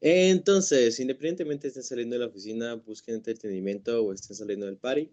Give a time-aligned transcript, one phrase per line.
[0.00, 5.10] Entonces, independientemente estén saliendo de la oficina, busquen entretenimiento o estén saliendo del party,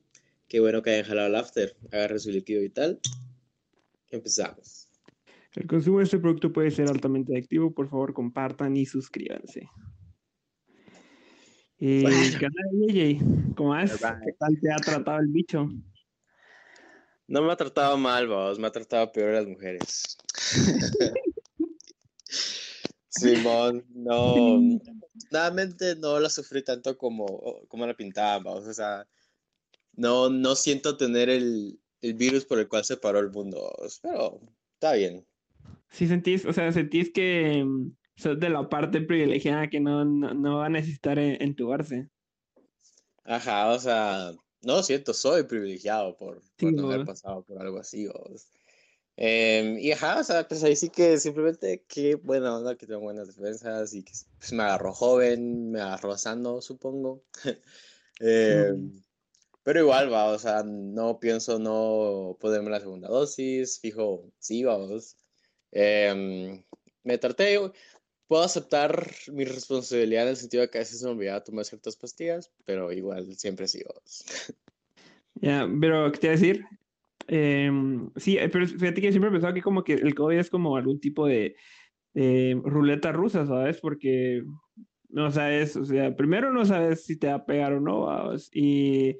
[0.47, 2.99] qué bueno que hayan jalado el after, agarren su líquido vital.
[4.09, 4.87] Empezamos.
[5.55, 7.73] El consumo de este producto puede ser altamente adictivo.
[7.73, 9.67] Por favor, compartan y suscríbanse.
[11.79, 12.03] Eh.
[13.55, 13.91] ¿Cómo vas?
[13.91, 15.69] ¿Qué tal te ha tratado el bicho?
[17.27, 20.17] No me ha tratado mal, vos, me ha tratado peor a las mujeres.
[23.19, 24.61] Simón, no,
[25.31, 29.07] realmente no la sufrí tanto como, como la pintaban, vamos, o sea,
[29.93, 34.41] no, no siento tener el, el virus por el cual se paró el mundo, pero
[34.75, 35.27] está bien.
[35.89, 40.33] Sí sentís, o sea, sentís que mm, sos de la parte privilegiada que no, no,
[40.33, 42.09] no va a necesitar en- entubarse.
[43.23, 47.61] Ajá, o sea, no lo siento, soy privilegiado por, por Sí, no haber pasado por
[47.61, 48.51] algo así, vos.
[49.19, 53.01] Em, y ajá, o sea, pues ahí sí que simplemente qué buena onda que tengo
[53.01, 57.23] buenas defensas y que pues, me agarró joven, me agarró sano, supongo.
[58.19, 58.99] Em,
[59.61, 65.17] pero igual, va, o sea, no pienso no ponerme la segunda dosis, fijo, sí, vamos.
[65.71, 66.63] Em,
[67.03, 67.59] me traté,
[68.27, 71.95] puedo aceptar mi responsabilidad en el sentido de que a veces me olvidaba tomar ciertas
[71.95, 74.25] pastillas, pero igual siempre sí, vamos.
[75.39, 76.65] Ya, pero ¿qué te iba a decir?
[77.27, 80.49] Em, sí, eh, pero fíjate que siempre he pensado que como que el COVID es
[80.49, 81.55] como algún tipo de
[82.15, 83.79] eh, ruleta rusa, ¿sabes?
[83.81, 84.43] Porque
[85.09, 88.49] no sabes, o sea, primero no sabes si te va a pegar o no, vamos,
[88.53, 89.17] y,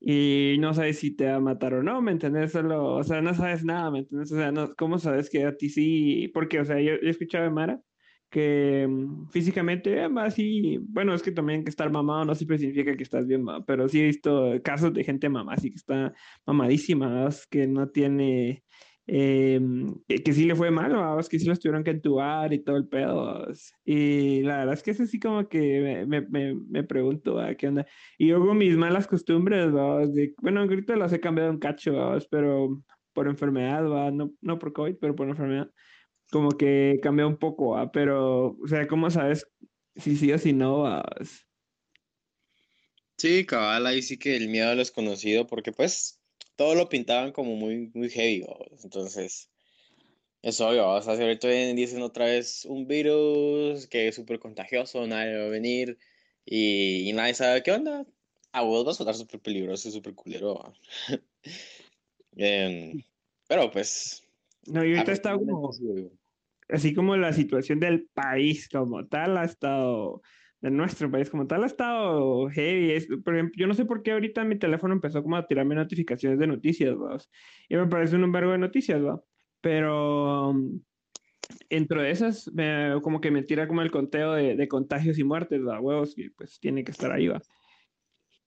[0.00, 2.52] y no sabes si te va a matar o no, ¿me entiendes?
[2.52, 4.32] Solo, o sea, no sabes nada, ¿me entiendes?
[4.32, 6.28] O sea, no, ¿cómo sabes que a ti sí?
[6.34, 7.82] Porque, o sea, yo, yo he escuchado de Mara
[8.30, 12.58] que mm, físicamente eh, va así, bueno, es que también que estar mamado no siempre
[12.58, 16.14] significa que estás bien, pero sí he visto casos de gente mamá, así que está
[16.46, 18.62] mamadísima, que no tiene,
[19.06, 19.60] eh,
[20.08, 21.28] que, que sí le fue mal, ¿vas?
[21.28, 23.46] que sí los tuvieron que entubar y todo el pedo,
[23.84, 27.54] y la verdad es que es así como que me, me, me, pregunto, ¿va?
[27.54, 27.86] ¿qué onda?
[28.16, 29.72] Y yo mis malas costumbres.
[30.14, 32.82] De, bueno, ahorita las he cambiado un cacho, pero
[33.12, 34.12] por enfermedad.
[34.12, 35.70] No, no por COVID, pero por enfermedad
[36.30, 37.90] como que cambió un poco, ¿va?
[37.92, 39.46] pero, o sea, ¿cómo sabes
[39.96, 41.02] si sí o si no?
[43.18, 46.20] Sí, cabal, ahí sí que el miedo a lo desconocido, porque pues
[46.56, 48.46] todo lo pintaban como muy, muy heavy.
[48.82, 49.50] Entonces,
[50.42, 55.06] es obvio, o sea, si ahorita dicen otra vez un virus que es súper contagioso,
[55.06, 55.98] nadie va a venir
[56.44, 58.06] y, y nadie sabe qué onda,
[58.52, 60.72] a vos va a sonar súper peligroso y súper culero.
[62.36, 63.02] Em,
[63.48, 64.22] pero pues,
[64.66, 66.10] No, y ahorita está como, obvio.
[66.72, 70.22] Así como la situación del país como tal ha estado,
[70.60, 72.92] de nuestro país como tal ha estado heavy.
[72.92, 75.74] Es, por ejemplo, yo no sé por qué ahorita mi teléfono empezó como a tirarme
[75.74, 77.18] notificaciones de noticias, ¿va?
[77.68, 79.22] Y me parece un embargo de noticias, ¿va?
[79.60, 80.80] Pero um,
[81.68, 85.60] dentro de esas, me- como que me tira como el conteo de, contagios y muertes,
[85.66, 85.80] ¿va?
[85.80, 87.40] Huevos, pues tiene que estar ahí, ¿va?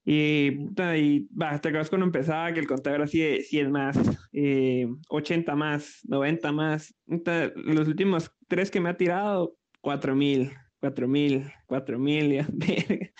[0.05, 0.49] Y,
[0.95, 3.97] y va, ¿te acuerdas cuando empezaba que el conteo era así de 100 más,
[4.33, 6.93] eh, 80 más, 90 más?
[7.05, 12.47] Puta, los últimos tres que me ha tirado, 4000, 4000, 4000, ya,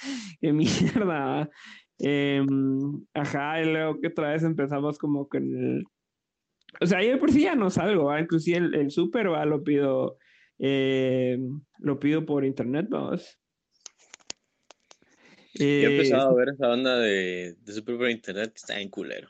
[0.42, 1.50] qué mierda.
[2.00, 5.84] Em, ajá, y luego que otra vez empezamos como con el.
[6.82, 8.20] O sea, yo por sí ya no salgo, ¿va?
[8.20, 8.90] Inclusive el, el.
[9.50, 10.18] Lo pido,
[10.60, 11.38] eh,
[11.80, 13.40] lo pido por internet, vamos.
[15.78, 18.80] Yo he Eh, empezado a ver esa onda de, de super por internet que está
[18.80, 19.30] en culero.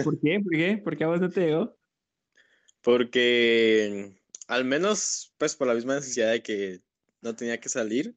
[0.00, 0.40] ¿Por qué?
[0.40, 0.78] ¿Por qué?
[0.78, 1.76] ¿Por qué a vos no te llegó?
[2.82, 4.14] Porque
[4.48, 6.82] al menos, pues por la misma necesidad de que
[7.20, 8.16] no tenía que salir,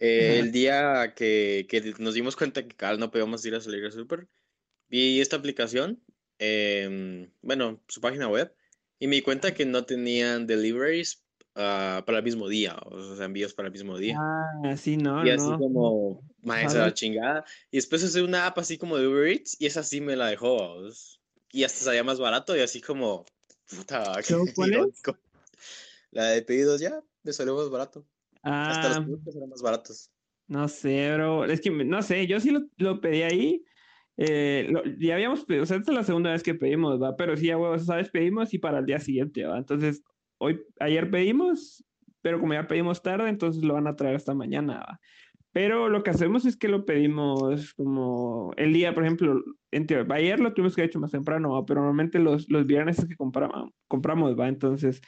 [0.00, 3.84] eh, el día que, que nos dimos cuenta que cada no podíamos ir a salir
[3.86, 4.28] al súper,
[4.88, 6.04] vi esta aplicación,
[6.38, 8.54] em, bueno, su página web,
[9.00, 11.23] y me di cuenta que no tenían deliveries
[11.54, 14.24] ah, para el mismo día, o sea, envíos para el mismo día.
[14.62, 15.56] Ah, sí, no, Y así no.
[15.56, 16.86] como, Ojalá.
[16.86, 17.44] la chingada.
[17.70, 20.28] Y después usé una app así como de Uber Eats y esa sí me la
[20.28, 20.76] dejó.
[21.52, 23.24] Y hasta salía más barato y así como,
[23.68, 25.02] puta, qué ¿Pero cuál es?
[26.10, 28.06] La de pedidos ya me salió más barato.
[28.66, 30.12] Hasta los Ah, productos eran más baratos.
[30.46, 31.44] no sé, bro.
[31.44, 33.64] Es que, no sé, yo sí lo, lo pedí ahí.
[34.16, 37.16] Eh, lo- ya habíamos pedido, o sea, esta es la segunda vez que pedimos, ¿va?
[37.16, 38.10] Pero sí, a huevos, ¿sabes?
[38.10, 39.58] Pedimos y para el día siguiente, ¿va?
[39.58, 40.04] Entonces,
[40.44, 41.84] hoy, ayer pedimos,
[42.22, 45.00] pero como ya pedimos tarde, entonces lo van a traer hasta mañana, ¿va?
[45.52, 50.16] Pero lo que hacemos es que lo pedimos como el día, por ejemplo, en teoría,
[50.16, 51.64] ayer lo tuvimos que haber hecho más temprano, ¿va?
[51.64, 54.48] Pero normalmente los, los viernes es que compramos, compramos, ¿va?
[54.48, 55.00] Entonces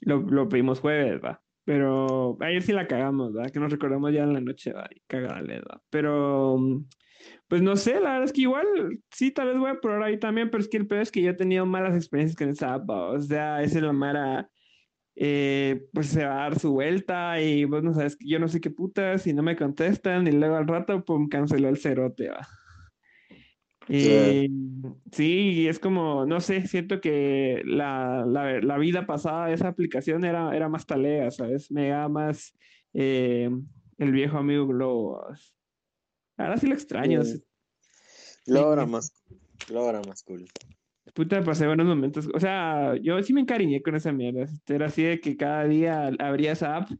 [0.00, 1.42] lo, lo pedimos jueves, ¿va?
[1.64, 3.50] Pero ayer sí la cagamos, ¿va?
[3.50, 4.88] Que nos recordamos ya en la noche, ¿va?
[4.90, 5.82] Y cagale, ¿va?
[5.90, 6.58] Pero,
[7.48, 8.66] pues no sé, la verdad es que igual,
[9.10, 11.22] sí, tal vez voy a probar ahí también, pero es que el peor es que
[11.22, 13.10] yo he tenido malas experiencias con esa app, ¿va?
[13.10, 14.48] O sea, es la mara
[15.14, 18.60] eh, pues se va a dar su vuelta y vos no sabes, yo no sé
[18.60, 22.46] qué putas y no me contestan y luego al rato, pum, canceló el cerote, va.
[23.88, 24.48] Y
[25.10, 30.54] sí, es como, no sé, siento que la, la, vida pasada de esa aplicación era,
[30.56, 31.70] era más talega, ¿sabes?
[31.70, 32.54] Me da más
[32.94, 33.50] eh,
[33.98, 35.20] el viejo amigo Globo.
[36.36, 37.24] Ahora sí lo extraño.
[37.24, 37.42] Sí.
[38.46, 39.12] Era más,
[39.68, 40.48] era más cool.
[41.12, 42.28] Puta, pasé buenos momentos.
[42.34, 44.46] O sea, yo sí me encariñé con esa mierda.
[44.66, 46.90] Era así de que cada día abría esa app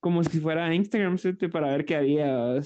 [0.00, 1.16] como si fuera Instagram,
[1.52, 2.60] Para ver qué había.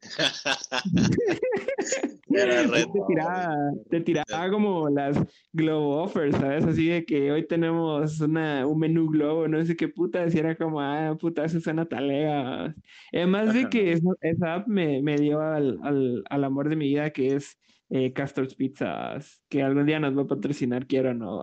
[2.28, 3.56] te, tiraba,
[3.90, 5.16] te tiraba como las
[5.52, 6.64] Globo Offers, ¿sabes?
[6.64, 10.56] Así de que hoy tenemos una, un menú Globo, no sé qué puta, y era
[10.56, 12.74] como, ah, puta, eso suena talega.
[13.12, 17.10] Además de que esa, app me, me dio al, al, al, amor de mi vida,
[17.10, 17.58] que es
[17.90, 21.40] eh, Castor's Pizzas, que algún día nos va a patrocinar, quiero no.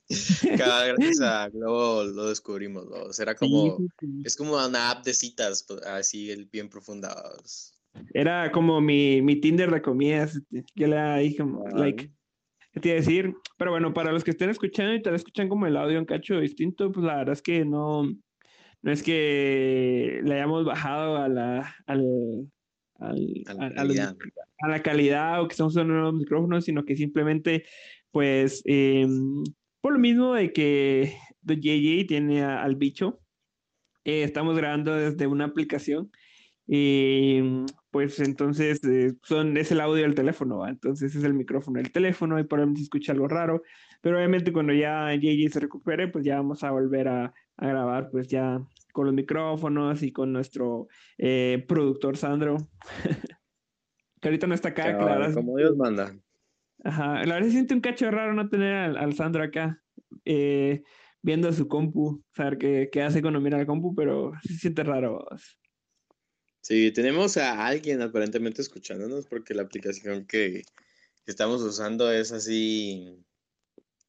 [0.57, 3.07] Cada gracias a Globo lo descubrimos, ¿no?
[3.17, 3.77] Era como,
[4.23, 7.79] es como una app de citas, pues, así bien profundas.
[8.13, 10.41] Era como mi, mi Tinder de comidas.
[10.75, 12.11] Yo le dije, like,
[12.73, 13.33] ¿qué te iba a decir?
[13.57, 16.39] Pero bueno, para los que estén escuchando y tal escuchan como el audio un cacho
[16.39, 18.03] distinto, pues la verdad es que no,
[18.81, 22.51] no es que le hayamos bajado a la, al,
[22.99, 24.15] al, a, la calidad.
[24.59, 27.65] A, la calidad o que estamos usando nuevos micrófonos, sino que simplemente,
[28.11, 29.43] pues, em,
[29.81, 31.13] por lo mismo de que
[31.43, 33.19] JJ tiene al bicho,
[34.03, 36.11] eh, estamos grabando desde una aplicación
[36.67, 37.41] y
[37.91, 42.39] pues entonces eh, son, es el audio del teléfono, entonces es el micrófono del teléfono
[42.39, 43.61] y por ahí se escucha algo raro,
[44.01, 48.09] pero obviamente cuando ya JJ se recupere, pues ya vamos a volver a, a grabar
[48.11, 48.61] pues ya
[48.95, 50.87] con los micrófonos y con nuestro
[51.17, 52.55] eh, productor Sandro,
[54.21, 55.33] que ahorita no está acá, claro.
[55.33, 56.17] Como Dios manda.
[56.81, 59.83] Ajá, la verdad se siente un cacho raro no tener al, Sandro acá.
[60.23, 60.81] Eh,
[61.21, 65.27] viendo su compu, saber qué, qué hace cuando mira la compu, pero se siente raro.
[66.61, 70.61] Sí, tenemos a alguien aparentemente escuchándonos porque la aplicación que,
[71.25, 73.21] estamos usando es así,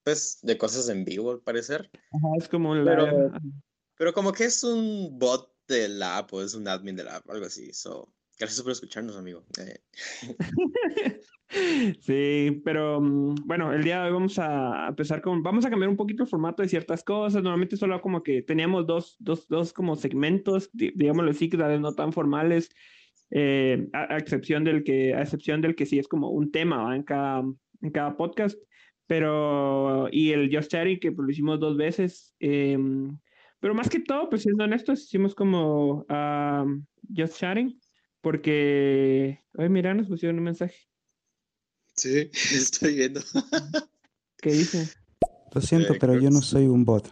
[0.05, 1.91] pues, de cosas en vivo, al parecer.
[2.13, 3.33] Ajá, es como Pero,
[3.97, 7.17] pero como que es un bot de la app o es un admin de la
[7.17, 7.73] app, algo así.
[7.73, 9.45] So, gracias por escucharnos, amigo.
[9.59, 9.81] Eh.
[12.01, 15.89] Sí, pero mm, bueno, el día de hoy vamos a empezar con, vamos a cambiar
[15.89, 17.43] un poquito el formato de ciertas cosas.
[17.43, 22.13] Normalmente solo como que teníamos dos, dos, dos como segmentos, digámoslo así, que no tan
[22.13, 22.71] formales,
[23.31, 27.03] eh, a, excepción del que, a excepción del que sí es como un tema en
[27.03, 27.45] cada,
[27.83, 28.59] en cada podcast.
[29.07, 32.35] Pero, y el Just Chatting, que pues, lo hicimos dos veces.
[32.41, 33.17] Em,
[33.61, 36.05] pero más que todo, pues siendo honestos, hicimos como
[37.17, 37.81] Just Chatting,
[38.21, 40.77] porque, ay, mira, nos pusieron un mensaje.
[41.95, 43.21] Sí, estoy viendo.
[44.39, 44.89] ¿Qué dice?
[45.53, 47.09] Lo siento, pero yo no soy un bot.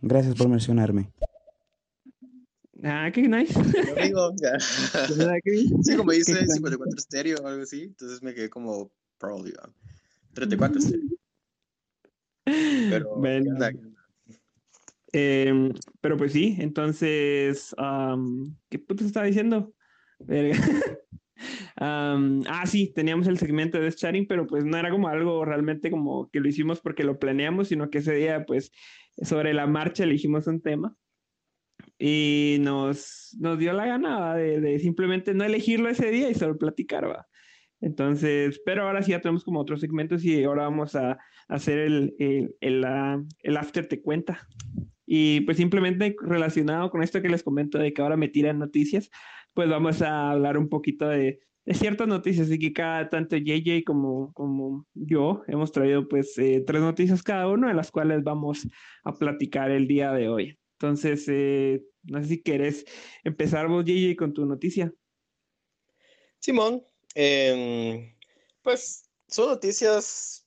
[0.00, 1.12] Gracias por mencionarme.
[2.82, 3.58] Ah, qué nice.
[3.58, 4.32] Amigo,
[5.82, 9.52] sí, como dice 54 estéreo o algo así, entonces me quedé como probably
[10.34, 11.08] 34 estéreo.
[12.90, 13.58] Pero, bueno.
[15.12, 17.74] Eh, pero pues sí, entonces,
[18.68, 19.72] ¿qué puto estaba diciendo?
[21.76, 26.28] ah, sí, teníamos el segmento de chatting, pero pues no era como algo realmente como
[26.30, 28.72] que lo hicimos porque lo planeamos, sino que ese día, pues,
[29.22, 30.94] sobre la marcha elegimos un tema
[31.98, 37.08] y nos, nos dio la gana de, simplemente no elegirlo ese día y solo platicar,
[37.08, 37.26] ¿va?
[37.80, 42.14] Entonces, pero ahora sí ya tenemos como otros segmentos y ahora vamos a, hacer el,
[42.18, 42.84] el, el,
[43.42, 44.46] el after te cuenta.
[45.10, 49.08] Y pues simplemente relacionado con esto que les comento de que ahora me tiran noticias,
[49.54, 51.40] pues vamos a hablar un poquito de,
[51.72, 52.48] ciertas noticias.
[52.48, 57.48] Así que cada, tanto JJ como, como yo, hemos traído pues eh, tres noticias cada
[57.48, 58.68] uno, de las cuales vamos
[59.02, 60.58] a platicar el día de hoy.
[60.74, 62.84] Entonces, eh, no sé si quieres
[63.24, 64.92] empezar vos, JJ, con tu noticia.
[66.38, 66.82] Simón,
[67.14, 68.14] em,
[68.60, 70.46] pues son noticias,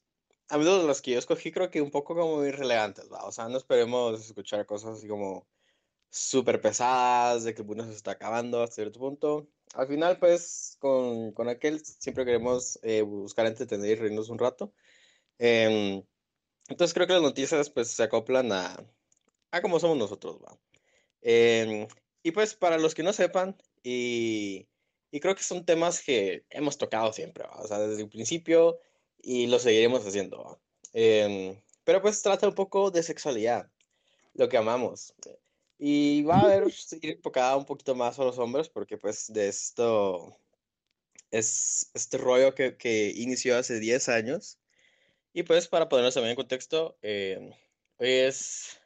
[0.51, 3.23] a menos de las que yo escogí, creo que un poco como irrelevantes, ¿va?
[3.25, 5.47] O sea, no esperemos escuchar cosas así como
[6.09, 9.47] súper pesadas, de que el mundo se está acabando hasta cierto punto.
[9.75, 14.73] Al final, pues, con, con aquel siempre queremos eh, buscar entretener y reírnos un rato.
[15.39, 16.03] Em,
[16.69, 18.75] entonces creo que las noticias, pues, se acoplan a,
[19.51, 20.59] a cómo somos nosotros, ¿va?
[21.21, 21.87] Em,
[22.23, 24.67] y pues, para los que no sepan, y,
[25.11, 27.61] y, creo que son temas que hemos tocado siempre, ¿va?
[27.61, 28.79] O sea, desde el principio,
[29.21, 30.59] y lo seguiremos haciendo.
[30.93, 33.69] Em, pero pues trata un poco de sexualidad,
[34.33, 35.13] lo que amamos.
[35.77, 36.67] Y va a haber,
[37.01, 40.37] ir enfocada un poquito más a los hombres, porque pues de esto
[41.31, 44.59] es este rollo que, que inició hace 10 años.
[45.33, 47.51] Y pues para ponernos también en contexto, eh,
[47.97, 48.79] hoy es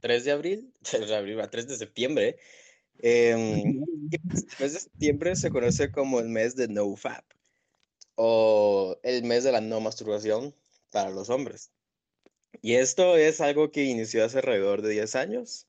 [0.00, 2.38] 3 de abril, 3 de, abril, 3 de septiembre.
[2.98, 3.84] Em,
[4.28, 7.24] pues, mes de septiembre se conoce como el mes de NoFap
[8.14, 10.54] o el mes de la no masturbación
[10.90, 11.72] para los hombres.
[12.60, 15.66] Y esto es algo que inició hace alrededor de 10 años,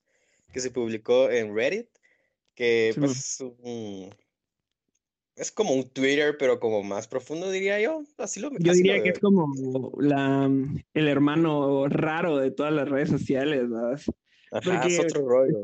[0.51, 1.87] que se publicó en Reddit,
[2.55, 3.41] que pues
[5.35, 8.03] es como un Twitter, pero como más profundo, diría yo.
[8.17, 9.51] Así lo Yo diría que es como
[9.99, 10.49] la,
[10.93, 13.99] el hermano raro de todas las redes sociales, ¿verdad?
[14.51, 15.63] Ajá, es otro rollo.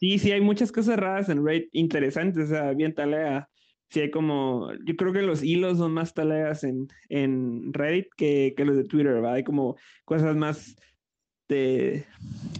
[0.00, 3.48] sí, sí, hay muchas cosas raras en Reddit interesantes, o sea, bien talea.
[3.88, 8.54] Sí, hay como, yo creo que los hilos son más taleas en, en Reddit que,
[8.56, 9.34] que los de Twitter, ¿verdad?
[9.34, 10.76] Hay como cosas más
[11.48, 12.04] de,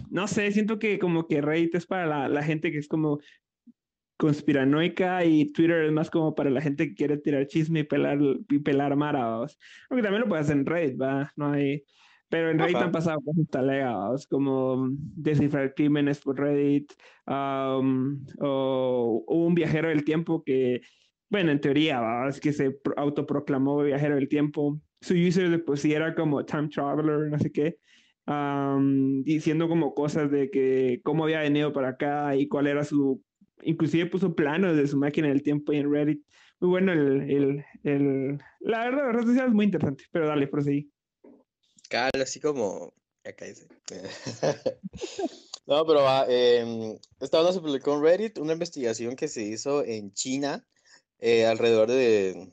[0.09, 3.19] no sé, siento que como que Reddit es para la, la gente que es como
[4.17, 8.19] conspiranoica y Twitter es más como para la gente que quiere tirar chisme y pelar,
[8.49, 9.57] y pelar marados.
[9.89, 11.31] Aunque también lo puedes hacer en Reddit, ¿va?
[11.35, 11.83] No hay...
[12.29, 16.91] Pero en Reddit han pasado cosas taleas, como descifrar crímenes por Reddit,
[17.25, 20.81] um, o, un viajero del tiempo que,
[21.29, 24.79] bueno, en teoría, es que se autoproclamó viajero del tiempo.
[25.01, 27.77] Su user de pues era como time traveler, no sé qué,
[28.25, 33.21] um, diciendo como cosas de que cómo había venido para acá y cuál era su
[33.63, 36.23] inclusive puso planos de su máquina del tiempo ahí en Reddit.
[36.59, 38.37] Muy bueno el, el, el...
[38.59, 40.89] La verdad, la red social es muy interesante, pero dale, proseguí.
[41.89, 42.93] Claro, así como...
[43.23, 43.67] Acá dice.
[45.67, 49.83] no, pero va, eh, esta onda se publicó en Reddit, una investigación que se hizo
[49.83, 50.65] en China
[51.19, 52.51] eh, alrededor de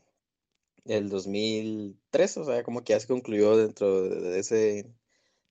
[0.84, 4.86] del 2003, o sea, como que ya se concluyó dentro de ese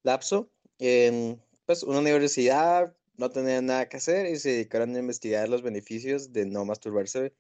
[0.03, 0.51] lapso.
[0.79, 5.62] En, pues una universidad no tenían nada que hacer y se dedicaron a investigar los
[5.62, 7.34] beneficios de no masturbarse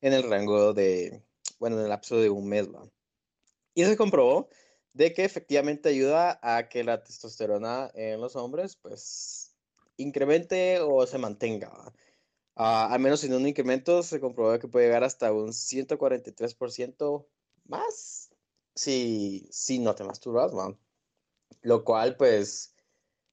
[0.00, 1.22] en el rango de,
[1.58, 2.88] bueno, en el lapso de un mes, ¿va?
[3.74, 4.48] Y se comprobó
[4.94, 9.54] de que efectivamente ayuda a que la testosterona en los hombres, pues,
[9.96, 11.92] incremente o se mantenga, ¿va?
[12.56, 17.26] Uh, al menos en un incremento se comprobó que puede llegar hasta un 143%
[17.66, 18.30] más
[18.74, 20.76] si, si no te masturbas, ¿va?
[21.62, 22.74] Lo cual, pues,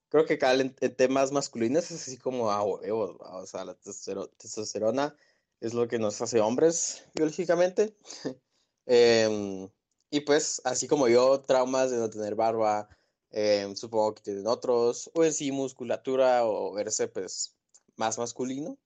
[0.09, 5.15] creo que acá en, temas masculinos es así como a huevos, o sea, la testosterona
[5.61, 7.95] es lo que nos hace hombres biológicamente.
[8.85, 9.69] Em,
[10.09, 12.89] y pues, así como yo, traumas de no tener barba,
[13.31, 17.55] em, supongo que tienen otros, o en sí musculatura o verse pues
[17.95, 18.77] más masculino.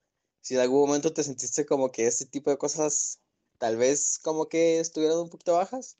[0.47, 3.19] Si en algún momento te sentiste como que este tipo de cosas
[3.57, 5.97] tal vez como que estuvieran un poquito bajas,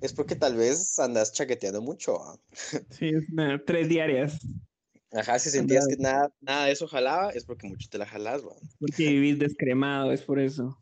[0.00, 2.40] es porque tal vez andas chaqueteando mucho.
[2.90, 3.24] Sí, es
[3.66, 4.38] tres diarias.
[5.10, 8.44] Ajá, si sentías que nada, nada de eso jalaba, es porque mucho te la jalas,
[8.44, 8.54] man.
[8.78, 10.78] Porque vivís descremado, es por eso.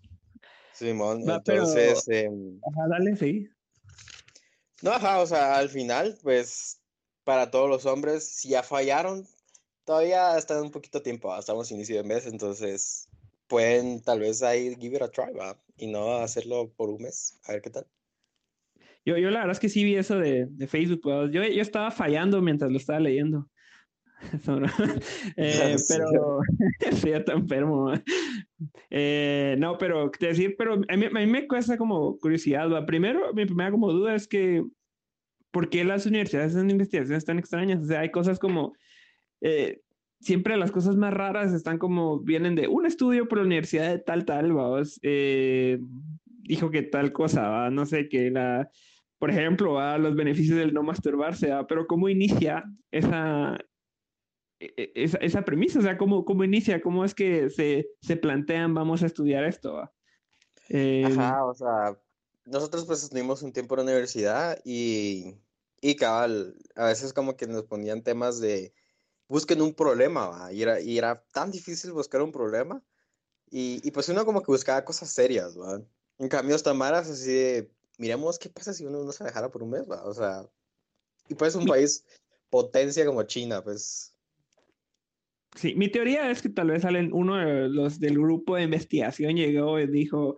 [0.75, 2.07] Simón, entonces...
[2.09, 3.49] Em, ajá, dale, sí.
[4.83, 6.83] No, ajá, o sea, al final, pues,
[7.25, 9.27] para todos los hombres, si ya fallaron,
[9.88, 13.09] todavía están un poquito tiempo, estamos inicio de mes, entonces
[13.47, 15.59] pueden tal vez ahí give it a try, ¿va?
[15.78, 17.87] Y no hacerlo por un mes, a ver qué tal.
[19.07, 21.62] Yo, yo la verdad es que sí vi eso de, de Facebook, pues, yo, yo
[21.62, 23.49] estaba fallando mientras lo estaba leyendo.
[25.38, 26.40] eh, pero
[26.92, 27.90] sí, está enfermo.
[28.90, 32.71] Eh, no, pero te decir, pero a mí, a mí, me cuesta como curiosidad.
[32.71, 32.85] ¿va?
[32.85, 34.62] Primero, mi primera como duda es que,
[35.50, 37.80] ¿por qué las universidades hacen investigaciones tan extrañas?
[37.80, 38.75] O sea, hay cosas como,
[39.40, 39.83] eh,
[40.21, 43.99] siempre las cosas más raras están como, vienen de un estudio por la universidad de
[43.99, 45.78] tal, tal, vamos, eh,
[46.26, 47.71] dijo que tal cosa, ¿va?
[47.71, 48.71] no sé, que la
[49.18, 53.59] por ejemplo, a los beneficios del no masturbarse, pero ¿cómo inicia esa,
[54.61, 55.80] e, e, esa, esa, premisa?
[55.80, 56.80] O sea, ¿cómo, ¿cómo inicia?
[56.80, 59.90] ¿Cómo es que se, se plantean, vamos a estudiar esto?
[60.68, 61.99] Eh, Ajá, o sea,
[62.45, 65.35] nosotros pues estuvimos un tiempo en la universidad y,
[65.80, 68.73] y cabal, a veces como que nos ponían temas de
[69.28, 70.52] busquen un problema, ¿va?
[70.52, 72.82] Y, era, y era tan difícil buscar un problema
[73.50, 75.80] y, y pues uno como que buscaba cosas serias, ¿va?
[76.18, 79.62] En cambio, hasta maras así de, miremos qué pasa si uno no se dejara por
[79.62, 80.02] un mes, ¿va?
[80.04, 80.49] O sea,
[81.28, 82.04] y pues un país
[82.50, 84.14] potencia como China, pues
[85.54, 89.35] Sí, mi teoría es que tal vez salen uno de los del grupo de investigación
[89.35, 90.37] llegó y dijo,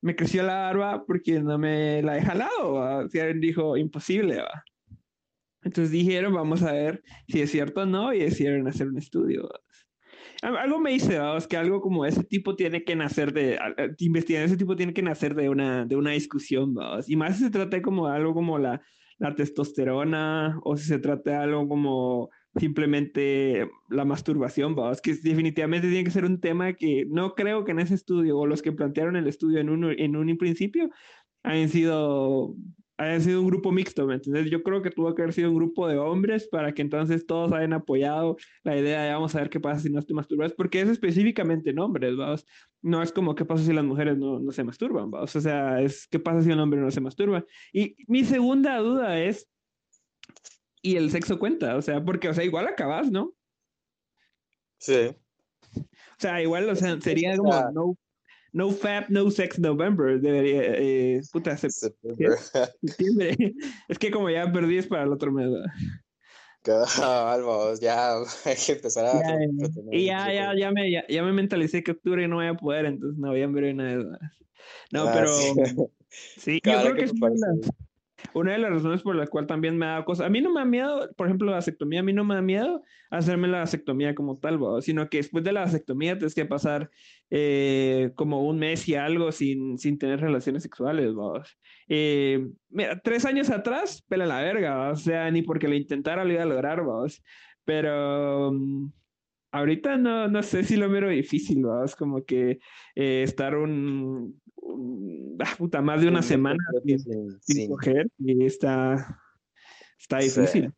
[0.00, 2.74] me creció la barba porque no me la he jalado.
[2.74, 3.04] ¿va?
[3.34, 4.38] dijo, imposible.
[4.38, 4.64] ¿va?
[5.66, 9.48] Entonces dijeron, vamos a ver si es cierto o no y decidieron hacer un estudio.
[10.40, 11.36] Algo me dice, ¿va?
[11.40, 13.58] que algo como ese tipo tiene que nacer de,
[13.98, 17.00] investigar ese tipo tiene que nacer de una, de una discusión, ¿va?
[17.04, 18.80] y más si se trata de como algo como la,
[19.18, 25.88] la testosterona o si se trata de algo como simplemente la masturbación, es que definitivamente
[25.88, 28.70] tiene que ser un tema que no creo que en ese estudio o los que
[28.70, 30.90] plantearon el estudio en un, en un principio
[31.42, 32.54] hayan sido
[32.98, 34.50] haya sido un grupo mixto, ¿me entiendes?
[34.50, 37.52] Yo creo que tuvo que haber sido un grupo de hombres para que entonces todos
[37.52, 40.80] hayan apoyado la idea de vamos a ver qué pasa si no te masturbas, porque
[40.80, 42.46] es específicamente en hombres, ¿vamos?
[42.82, 45.36] No es como qué pasa si las mujeres no, no se masturban, ¿vamos?
[45.36, 47.44] O sea, es qué pasa si un hombre no se masturba.
[47.72, 49.48] Y mi segunda duda es,
[50.80, 51.76] ¿y el sexo cuenta?
[51.76, 53.34] O sea, porque, o sea, igual acabas, ¿no?
[54.78, 55.14] Sí.
[55.76, 57.98] O sea, igual, o sea, sería como no,
[58.56, 60.18] no Fab, No Sex November.
[60.18, 62.36] Debería, eh, puta, septiembre.
[63.88, 65.50] Es que como ya perdí es para el otro mes.
[66.98, 68.14] Vamos, ya
[68.46, 69.12] hay que empezar a.
[69.12, 69.38] Ya,
[69.92, 72.86] y ya, ya, ya, me, ya, ya, me mentalicé que octubre no voy a poder,
[72.86, 74.18] entonces noviembre nada.
[74.90, 75.28] No, ah, pero.
[76.08, 77.36] Sí, yo creo que, es una
[78.34, 80.26] de las razones por la cual también me da cosas.
[80.26, 82.42] A mí no me da miedo, por ejemplo, la vasectomía, a mí no me da
[82.42, 86.90] miedo hacerme la vasectomía como tal, sino que después de la vasectomía tienes que pasar
[87.30, 91.12] eh, como un mes y algo sin, sin tener relaciones sexuales,
[91.88, 96.32] eh, mira, tres años atrás, pela la verga, o sea, ni porque lo intentara lo
[96.32, 96.82] iba a lograr.
[97.64, 98.52] Pero.
[98.52, 98.90] Mm,
[99.56, 102.58] ahorita no, no sé si lo mero difícil, Es como que
[102.94, 104.40] eh, estar un,
[105.40, 106.58] ah, puta, más de una semana
[107.40, 109.20] sin, coger y está,
[109.98, 110.72] está difícil.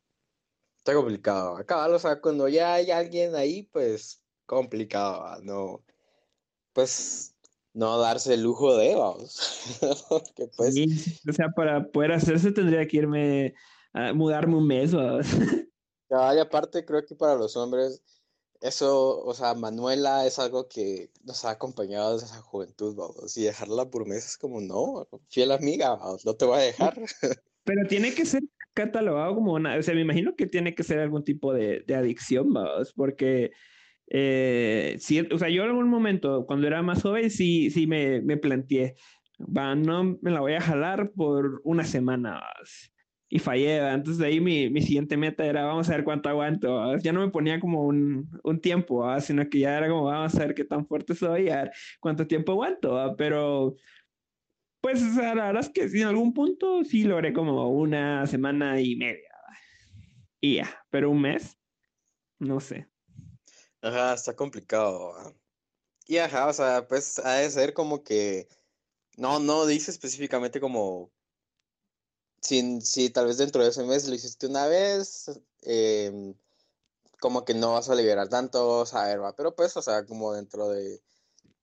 [0.78, 1.56] Está complicado.
[1.56, 5.84] Acá, o sea, cuando ya hay alguien ahí, pues complicado, ¿no?
[6.72, 7.34] Pues
[7.74, 9.78] no darse el lujo de, vamos.
[10.56, 11.20] pues...
[11.28, 13.54] o sea, para poder hacerse tendría que irme
[13.92, 15.26] a mudarme un mes, vamos.
[16.10, 18.02] Ya, y aparte creo que para los hombres
[18.60, 23.44] eso, o sea, Manuela es algo que nos ha acompañado desde esa juventud, vamos, y
[23.44, 26.94] dejarla por meses como, no, fiel amiga, no te voy a dejar.
[27.64, 28.42] Pero tiene que ser
[28.74, 31.94] catalogado como una, o sea, me imagino que tiene que ser algún tipo de, de
[31.94, 33.50] adicción, vamos, porque,
[34.08, 38.20] eh, si, o sea, yo en algún momento, cuando era más joven, sí, sí me,
[38.22, 38.96] me planteé,
[39.38, 42.42] va, no me la voy a jalar por una semana,
[43.28, 43.78] y fallé.
[43.78, 46.96] Entonces de ahí mi, mi, siguiente meta era vamos a ver cuánto aguanto.
[46.98, 50.38] Ya no me ponía como un, un tiempo, sino que ya era como vamos a
[50.40, 53.14] ver qué tan fuerte soy, a ver cuánto tiempo aguanto.
[53.16, 53.74] Pero
[54.80, 59.28] pues la verdad es que en algún punto sí logré como una semana y media.
[60.40, 61.58] Y ya, pero un mes,
[62.38, 62.88] no sé.
[63.82, 65.34] Ajá, está complicado.
[66.06, 68.48] Y ajá, o sea, pues ha de ser como que,
[69.16, 71.12] no, no dice específicamente como
[72.40, 75.30] si, si tal vez dentro de ese mes lo hiciste una vez,
[75.62, 76.34] em,
[77.20, 80.68] como que no vas a liberar tanto, saber, va, pero pues, o sea, como dentro
[80.68, 81.02] de,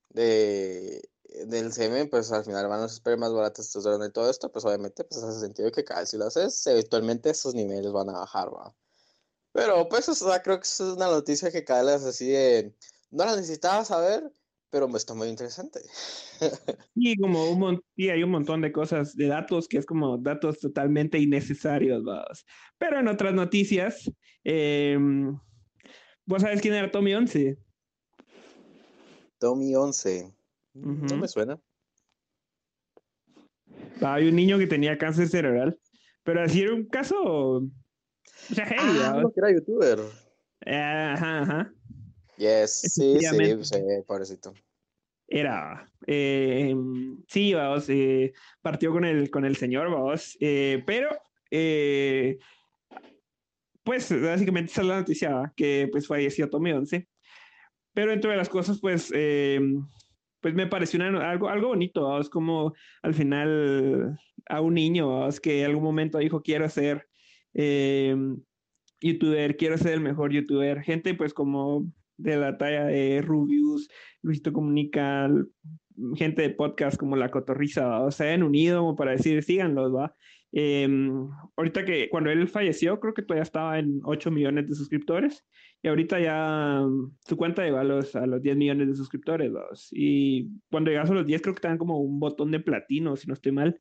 [0.10, 1.10] de
[1.46, 5.22] del semen, pues al final van los más baratos durante todo esto, pues obviamente pues
[5.24, 8.74] hace sentido que cada vez si lo haces, eventualmente esos niveles van a bajar, va.
[9.52, 12.76] Pero pues, o sea, creo que es una noticia que cada vez así de,
[13.12, 14.32] no la necesitaba saber,
[14.76, 15.80] pero me está muy interesante.
[16.96, 21.18] Sí, como un hay un montón de cosas, de datos que es como datos totalmente
[21.18, 22.46] innecesarios, vamos.
[22.78, 24.12] Pero en otras noticias,
[24.44, 25.38] em,
[26.26, 27.58] ¿vos sabes quién era Tommy 11?
[29.40, 30.34] Tommy 11.
[30.74, 31.58] No me suena.
[34.02, 35.80] Hay un niño que tenía cáncer cerebral,
[36.24, 37.16] pero así era un caso.
[37.22, 37.70] O
[38.54, 40.00] sea, ah, que era youtuber.
[40.66, 41.74] Ajá, ajá.
[42.38, 44.54] Yes, sí, sí, sí, pobrecito.
[45.28, 46.76] Era, eh,
[47.28, 51.10] sí, vamos, eh, partió con el, con el señor, vamos, eh, pero,
[51.50, 52.38] eh,
[53.84, 57.08] pues, básicamente esa es la noticia, que pues falleció Tommy 11,
[57.94, 59.12] pero entre de las cosas, pues,
[60.42, 65.62] pues me pareció algo, algo bonito, vamos, como al final a un niño, vamos, que
[65.62, 67.08] en algún momento dijo, quiero ser
[69.02, 71.86] youtuber, quiero ser el mejor youtuber, gente pues como
[72.18, 73.90] de la talla de Rubius,
[74.22, 75.30] Luisito Comunica,
[76.16, 80.14] gente de podcast como La Cotorriza, o se han unido para decir, síganlos, ¿va?
[80.52, 85.46] Em, ahorita que cuando él falleció, creo que todavía estaba en 8 millones de suscriptores
[85.86, 86.82] y ahorita ya
[87.28, 89.90] su cuenta llegó a los, a los 10 millones de suscriptores.
[89.92, 93.16] Y cuando llegas a los 10, creo que te dan como un botón de platino,
[93.16, 93.80] si no estoy mal.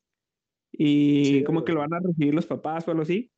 [0.71, 3.31] Y como que lo van a recibir los papás o algo así.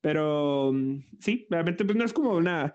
[0.00, 2.74] Pero mm, sí, realmente pues no es como una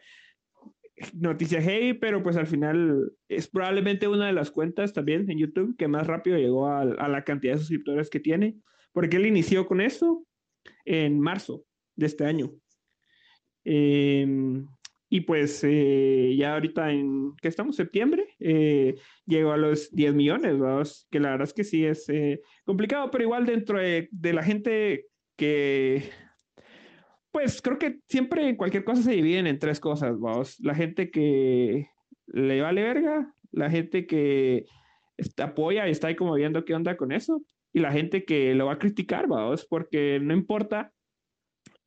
[1.14, 5.76] noticia hey, pero pues al final es probablemente una de las cuentas también en YouTube
[5.78, 8.58] que más rápido llegó a, la cantidad de suscriptores que tiene,
[8.92, 10.26] porque él inició con eso
[10.86, 11.64] en marzo
[11.96, 12.52] de este año.
[13.64, 14.66] Em,
[15.10, 17.76] y pues eh, ya ahorita en, que estamos?
[17.76, 22.42] Septiembre, eh, llegó a los 10 millones, que la verdad es que sí es eh,
[22.64, 26.10] complicado, pero igual dentro de, de la gente que
[27.32, 30.60] pues creo que siempre cualquier cosa se divide en tres cosas, vamos.
[30.60, 31.88] La gente que
[32.28, 34.66] le vale verga, la gente que
[35.18, 37.42] está, apoya y está ahí como viendo qué onda con eso,
[37.74, 40.92] y la gente que lo va a criticar, vamos, porque no importa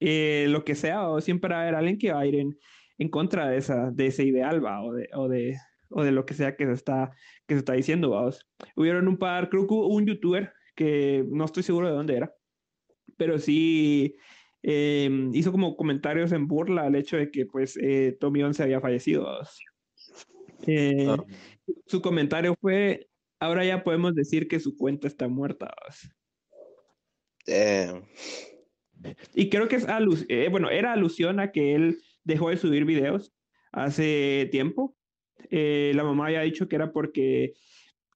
[0.00, 2.58] eh, lo que sea, o siempre va a haber alguien que va a ir en,
[2.98, 5.56] en contra de, esa, de ese ideal, va, o de, o de,
[5.90, 7.10] o de lo que sea que se está,
[7.46, 8.46] que se está diciendo, vamos.
[8.76, 12.32] Hubieron un par, creo que un youtuber que no estoy seguro de dónde era,
[13.16, 14.16] pero sí
[14.66, 18.80] eh, hizo como comentarios en burla al hecho de que pues eh, Tommy 11 había
[18.80, 19.28] fallecido.
[20.66, 21.22] Eh, ah.
[21.86, 23.06] Su comentario fue,
[23.38, 25.74] ahora ya podemos decir que su cuenta está muerta.
[29.34, 32.86] Y creo que es alus eh, bueno, era alusión a que él dejó de subir
[32.86, 33.34] videos
[33.70, 34.96] hace tiempo.
[35.50, 37.52] Eh, la mamá había dicho que era porque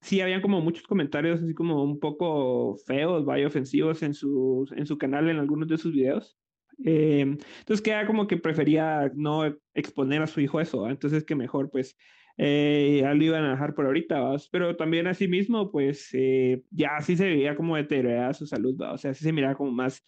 [0.01, 4.87] sí habían como muchos comentarios así como un poco feos, vaya ofensivos en su, en
[4.87, 6.38] su canal en algunos de sus videos.
[6.85, 11.69] Eh, entonces que como que prefería no exponer a su hijo eso, entonces que mejor
[11.69, 11.97] pues
[12.37, 16.95] eh, ya lo iban a dejar por ahorita, pero también así mismo pues eh, ya
[16.95, 18.93] así se veía como deteriorada su salud, ¿va?
[18.93, 20.03] o sea, así se miraba como más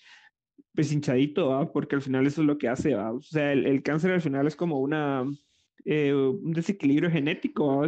[0.74, 3.12] pues hinchadito, porque al final eso es lo que hace, ¿va?
[3.12, 5.26] o sea, el, el, cáncer al final es como una,
[5.84, 7.84] eh, un desequilibrio genético,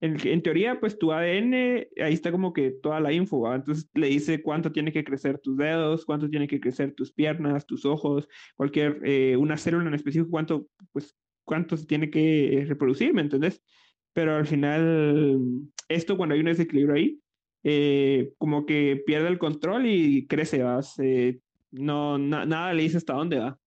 [0.00, 1.54] en, en, teoría, pues tu ADN,
[2.02, 3.56] ahí está como que toda la info, ¿va?
[3.56, 7.66] entonces le dice cuánto tiene que crecer tus dedos, cuánto tiene que crecer tus piernas,
[7.66, 13.12] tus ojos, cualquier, eh, una célula en específico, cuánto, pues, cuánto se tiene que reproducir,
[13.12, 13.62] ¿me entendés?
[14.12, 15.40] Pero al final,
[15.88, 17.20] esto cuando hay un desequilibrio ahí,
[17.62, 20.98] eh, como que pierde el control y crece, ¿vas?
[20.98, 23.58] Eh, no, nada le dice hasta dónde va.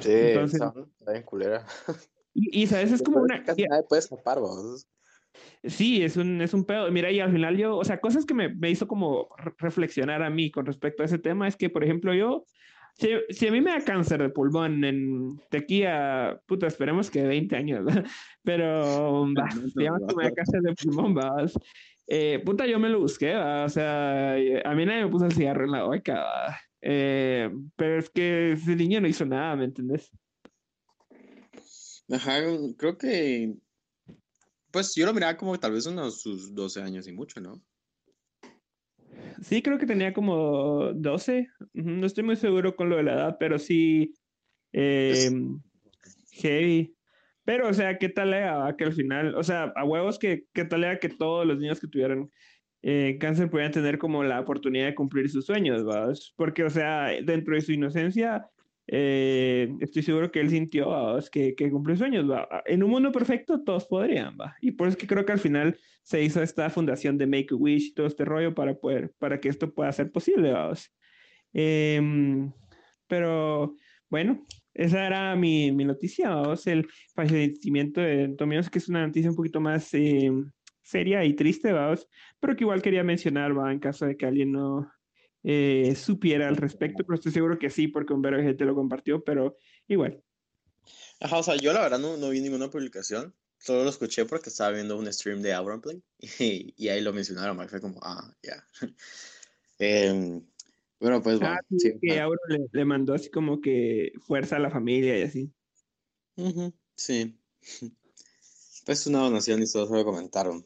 [0.00, 1.66] Sí, Entonces, está bien culera.
[2.34, 3.42] Y, sabes, es como una.
[3.44, 4.86] Casi nadie puede escapar, vos.
[5.62, 6.90] Sí, es un, es un pedo.
[6.90, 10.30] Mira, y al final yo, o sea, cosas que me, me hizo como reflexionar a
[10.30, 12.44] mí con respecto a ese tema es que, por ejemplo, yo,
[12.96, 17.10] si, si a mí me da cáncer de pulmón en de aquí a, puta, esperemos
[17.10, 18.04] que 20 años, ¿verdad?
[18.42, 19.26] pero,
[19.74, 21.54] digamos que me da cáncer de pulmón, vas.
[22.06, 23.64] Eh, puta, yo me lo busqué, ¿verdad?
[23.64, 28.10] o sea, a mí nadie me puso el cigarro en la boca, eh, pero es
[28.10, 30.10] que ese niño no hizo nada, ¿me entiendes?
[32.10, 32.40] Ajá,
[32.76, 33.54] creo que.
[34.70, 37.62] Pues yo lo miraba como tal vez unos sus 12 años y mucho, ¿no?
[39.42, 41.48] Sí, creo que tenía como 12.
[41.72, 44.14] No estoy muy seguro con lo de la edad, pero sí.
[44.72, 45.30] Eh,
[46.32, 46.96] heavy.
[47.44, 50.64] Pero, o sea, ¿qué tal era que al final, o sea, a huevos que, ¿qué
[50.64, 52.30] tal era que todos los niños que tuvieran
[52.82, 56.32] eh, cáncer pudieran tener como la oportunidad de cumplir sus sueños, ¿vas?
[56.36, 58.46] Porque, o sea, dentro de su inocencia,
[58.86, 62.30] eh, estoy seguro que él sintió que, que cumplió sueños.
[62.30, 62.46] ¿va?
[62.66, 65.78] En un mundo perfecto todos podrían, y por eso es que creo que al final
[66.02, 69.40] se hizo esta fundación de Make a Wish y todo este rollo para, poder, para
[69.40, 70.54] que esto pueda ser posible.
[71.52, 72.50] Eh,
[73.06, 73.74] pero
[74.10, 74.44] bueno,
[74.74, 79.60] esa era mi, mi noticia, el fallecimiento de Tomios, que es una noticia un poquito
[79.60, 80.30] más eh,
[80.82, 81.72] seria y triste,
[82.40, 83.72] pero que igual quería mencionar ¿va?
[83.72, 84.90] en caso de que alguien no,
[85.44, 88.74] eh, supiera al respecto, pero estoy seguro que sí, porque un verbo de gente lo
[88.74, 90.22] compartió, pero igual.
[91.20, 94.48] Ajá, o sea, yo la verdad no, no vi ninguna publicación, solo lo escuché porque
[94.48, 96.02] estaba viendo un stream de Play
[96.40, 98.64] y, y ahí lo mencionaron, fue como, ah, ya.
[99.80, 100.40] Em,
[101.00, 101.56] bueno, pues bueno.
[101.56, 105.22] Ah, sí, que Auron le, le, mandó así como que fuerza a la familia y
[105.22, 105.52] así.
[106.96, 107.38] sí.
[108.84, 110.62] Pues una donación y todo se lo comentaron.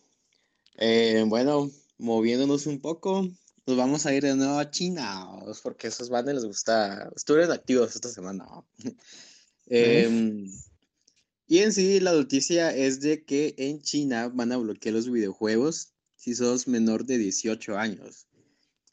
[0.76, 3.28] Eh, bueno, moviéndonos un poco,
[3.68, 5.28] nos vamos a ir de nuevo a China,
[5.62, 7.12] porque a esos bandes les gusta.
[7.14, 8.46] Estuvieron activos esta semana.
[9.70, 10.50] Em,
[11.46, 15.92] y en sí, la noticia es de que en China van a bloquear los videojuegos
[16.16, 18.26] si sos menor de 18 años.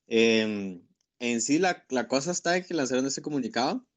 [0.07, 0.85] Em,
[1.19, 3.87] en sí, la, la, cosa está que lanzaron ese comunicado,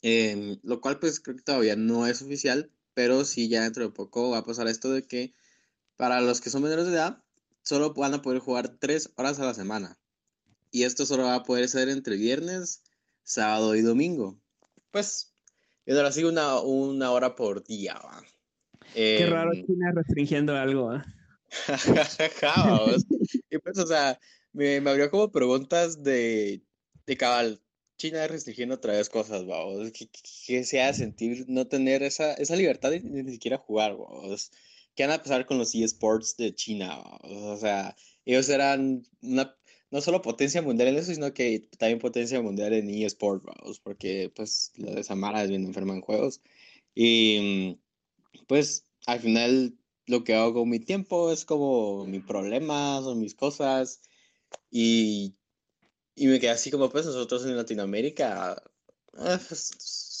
[0.00, 3.90] em, lo cual, pues creo que todavía no es oficial, pero sí, ya dentro de
[3.90, 5.34] poco va a pasar esto de que
[5.96, 7.22] para los que son menores de edad,
[7.70, 9.96] solo van a poder jugar tres horas a la semana.
[10.72, 12.82] Y esto solo va a poder ser entre viernes,
[13.22, 14.40] sábado y domingo.
[14.90, 15.32] Pues,
[15.86, 17.94] yo ahora sigo una, una hora por día.
[17.94, 18.24] ¿va?
[18.92, 20.92] Qué raro em, China restringiendo algo.
[20.96, 21.02] ¿eh?
[23.50, 24.18] y pues, o sea,
[24.52, 26.64] me, me abrió como preguntas de,
[27.06, 27.62] de cabal.
[27.98, 29.92] China restringiendo otra vez cosas, vamos.
[29.92, 30.08] Que,
[30.46, 34.50] que, se hace sentir no tener esa, esa libertad de ni siquiera jugar, vamos.
[35.00, 37.00] ¿Qué van a pasar con los eSports de China?
[37.22, 39.56] O sea, ellos eran una,
[39.90, 44.72] no solo potencia mundial en eso, sino que también potencia mundial en eSports, porque pues
[44.76, 46.42] la de Samara es bien enferma en juegos.
[46.94, 47.78] Y
[48.46, 53.34] pues al final lo que hago con mi tiempo es como mi problema, son mis
[53.34, 54.02] cosas.
[54.70, 55.34] Y,
[56.14, 58.62] y me quedé así como pues nosotros en Latinoamérica,
[59.14, 59.70] ah, pues,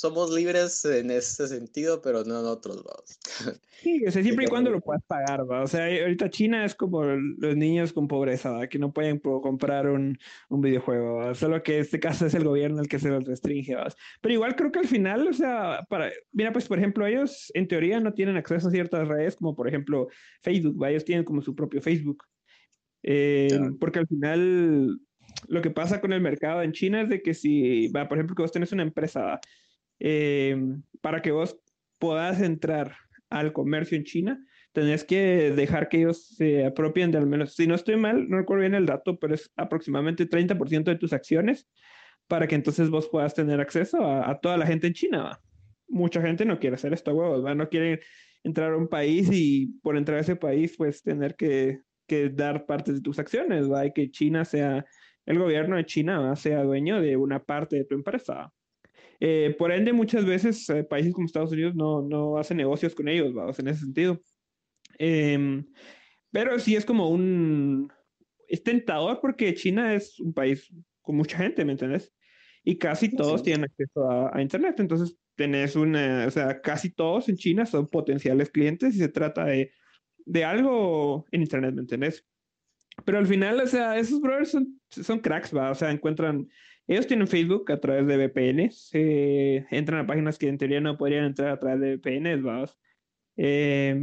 [0.00, 3.18] somos libres en ese sentido, pero no en otros, vamos.
[3.80, 5.62] Sí, o sea, siempre y cuando lo puedas pagar, ¿va?
[5.62, 8.66] O sea, ahorita China es como los niños con pobreza, ¿va?
[8.66, 10.18] Que no pueden comprar un,
[10.50, 11.34] un videojuego, ¿va?
[11.34, 13.88] Solo que en este caso es el gobierno el que se los restringe, ¿va?
[14.20, 16.12] Pero igual creo que al final, o sea, para...
[16.30, 19.66] Mira, pues, por ejemplo, ellos en teoría no tienen acceso a ciertas redes, como por
[19.66, 20.08] ejemplo
[20.42, 20.90] Facebook, ¿va?
[20.90, 22.22] Ellos tienen como su propio Facebook.
[23.02, 25.00] Eh, porque al final
[25.48, 28.36] lo que pasa con el mercado en China es de que si, va, por ejemplo,
[28.36, 29.40] que vos tenés una empresa,
[30.00, 30.56] eh,
[31.00, 31.58] para que vos
[31.98, 32.96] puedas entrar
[33.28, 37.66] al comercio en China, tenés que dejar que ellos se apropien de al menos, si
[37.66, 41.68] no estoy mal, no recuerdo bien el dato, pero es aproximadamente 30% de tus acciones
[42.26, 45.40] para que entonces vos puedas tener acceso a, toda la gente en China.
[45.88, 47.54] Mucha gente no quiere hacer esto, huevos, ¿va?
[47.54, 48.00] no quiere
[48.44, 51.80] entrar a un país y por entrar a ese país, pues tener que,
[52.32, 53.86] dar partes de tus acciones, ¿va?
[53.86, 54.84] y que China sea
[55.26, 58.52] el gobierno de China sea dueño de una parte de tu empresa.
[59.20, 63.06] Eh, por ende, muchas veces eh, países como Estados Unidos no, no hacen negocios con
[63.06, 64.20] ellos, vamos, en ese sentido.
[64.98, 65.66] Em,
[66.30, 67.92] pero sí es como un...
[68.48, 72.12] Es tentador porque China es un país con mucha gente, ¿me entiendes?
[72.64, 74.80] Y casi todos tienen acceso a, Internet.
[74.80, 76.26] Entonces, tenés una...
[76.26, 79.72] O sea, casi todos en China son potenciales clientes y se trata de,
[80.24, 82.26] de algo en Internet, ¿me entiendes?
[83.04, 85.70] Pero al final, o sea, esos brothers son, son cracks, va.
[85.70, 86.48] O sea, encuentran.
[86.86, 88.90] Ellos tienen Facebook a través de VPNs.
[88.94, 92.64] Eh, entran a páginas que en teoría no podrían entrar a través de VPNs, va.
[93.36, 93.98] Eh,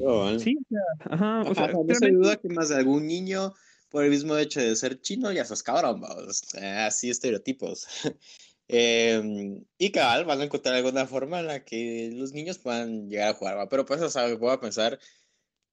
[0.00, 1.42] oh, Sí, o sea, ajá.
[1.42, 3.52] O sea, no se duda que más de algún niño,
[3.90, 6.42] por el mismo hecho de ser chino, ya sos cabrón, vamos.
[6.54, 7.86] Así estereotipos.
[8.74, 13.28] Eh, y cabal, van a encontrar alguna forma en la que los niños puedan llegar
[13.28, 13.68] a jugar, ¿va?
[13.68, 14.98] pero pues, o sea, voy a pensar,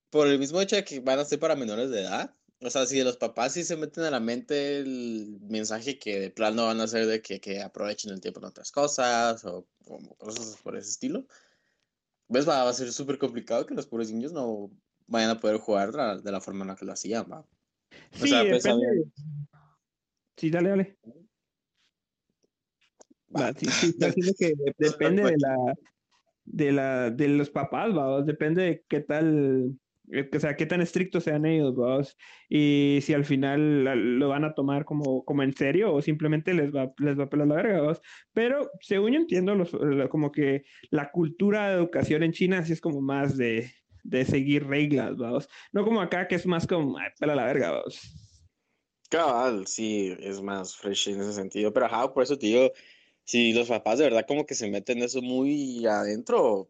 [0.10, 2.86] por el mismo hecho de que van a ser para menores de edad, o sea,
[2.86, 6.82] si los papás sí se meten a la mente el mensaje que de plano van
[6.82, 9.66] a hacer de que, que aprovechen el tiempo en otras cosas o,
[10.18, 11.26] cosas por ese estilo,
[12.28, 14.70] pues va, a ser súper complicado que los pobres niños no
[15.08, 17.46] vayan a poder jugar de la, forma en la que lo hacían, va.
[18.12, 19.06] Sí, pues, depende.
[20.36, 20.98] Sí, dale, dale.
[23.32, 23.96] Va, sí, sí,
[24.40, 25.76] que depende de la,
[26.46, 29.80] de la, de los papás, va, depende de qué tal
[30.34, 32.18] o sea, qué tan estrictos sean ellos, vos,
[32.50, 33.84] y si al final
[34.20, 37.30] lo van a tomar como, como en serio o simplemente les va, les va a
[37.30, 38.02] pelar la verga, vos.
[38.34, 39.72] Pero según yo entiendo, los,
[40.10, 43.72] como que la cultura de educación en China sí es como más de,
[44.04, 45.48] de seguir reglas, vos.
[45.72, 48.02] No como acá, que es más como, ay, pela la verga, vos.
[49.10, 52.72] Cabal, sí, es más fresh en ese sentido, pero ajá, por eso te digo,
[53.24, 56.70] si los papás de verdad como que se meten eso muy adentro,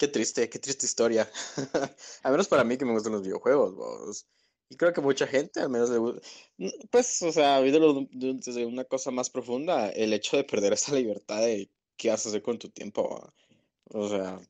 [0.00, 1.30] Qué triste, qué triste historia.
[2.22, 4.26] al menos para mí que me gustan los videojuegos,
[4.70, 9.10] Y creo que mucha gente, al menos, le pues, o sea, viéndolo desde una cosa
[9.10, 12.70] más profunda, el hecho de perder esa libertad de qué vas a hacer con tu
[12.70, 13.30] tiempo.
[13.90, 14.40] O sea,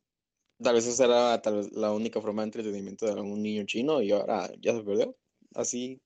[0.62, 4.00] tal vez esa era tal vez la única forma de entretenimiento de algún niño chino
[4.02, 5.16] y ahora ya se perdió.
[5.56, 6.00] Así,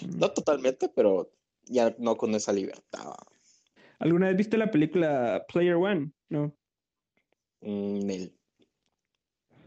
[0.00, 0.18] mm.
[0.18, 1.30] no totalmente, pero
[1.66, 3.12] ya no con esa libertad.
[3.98, 6.12] ¿Alguna vez viste la película Player One?
[6.30, 6.56] No.
[7.60, 8.28] Mm,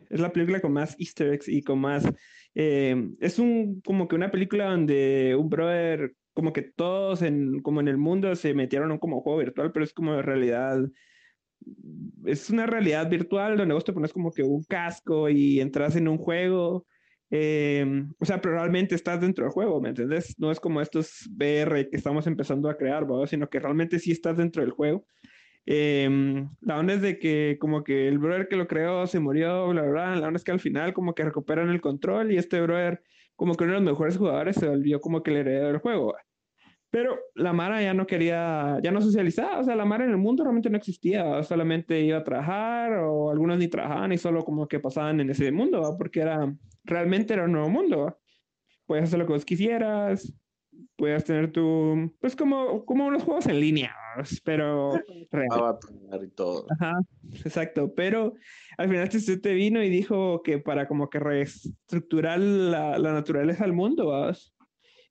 [0.10, 2.08] es la película con más easter eggs y con más...
[2.56, 7.80] Eh, es un como que una película donde un brother, como que todos en, como
[7.80, 10.80] en el mundo se metieron como juego virtual, pero es como realidad...
[12.26, 16.08] Es una realidad virtual donde vos te pones como que un casco y entras en
[16.08, 16.86] un juego.
[17.32, 17.86] Eh,
[18.18, 20.36] o sea, pero realmente estás dentro del juego, ¿me entiendes?
[20.40, 24.38] No es como estos VR que estamos empezando a crear, sino que realmente sí estás
[24.38, 25.06] dentro del juego.
[25.72, 29.68] Em, la onda es de que como que el brother que lo creó se murió,
[29.68, 30.16] bla, bla, bla.
[30.16, 33.04] La onda es que al final como que recuperan el control y este brother
[33.36, 36.16] como que uno de los mejores jugadores se volvió como que el heredero del juego.
[36.90, 40.18] Pero la Mara ya no quería, ya no socializaba, o sea, la Mara en el
[40.18, 44.68] mundo realmente no existía, solamente iba a trabajar o algunos ni trabajaban y solo como
[44.68, 46.52] que pasaban en ese mundo, porque era,
[46.84, 48.18] realmente era un nuevo mundo.
[48.88, 50.34] Puedes hacer lo que vos quisieras,
[51.00, 53.96] puedes tener tu, pues como, como unos juegos en línea,
[54.44, 54.92] pero
[56.22, 56.66] y todo.
[56.70, 57.00] Ajá,
[57.46, 58.34] exacto, pero
[58.78, 63.64] al final este te vino y dijo que para como que reestructurar la, la naturaleza
[63.64, 64.14] del mundo,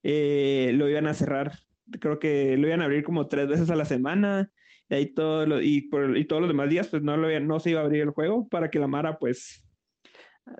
[0.02, 1.52] eh, lo iban a cerrar,
[1.98, 4.50] creo que lo iban a abrir como tres veces a la semana,
[4.90, 7.60] y ahí todo lo, y, por, y todos los demás días pues no, lo, no
[7.60, 9.64] se iba a abrir el juego para que la Mara pues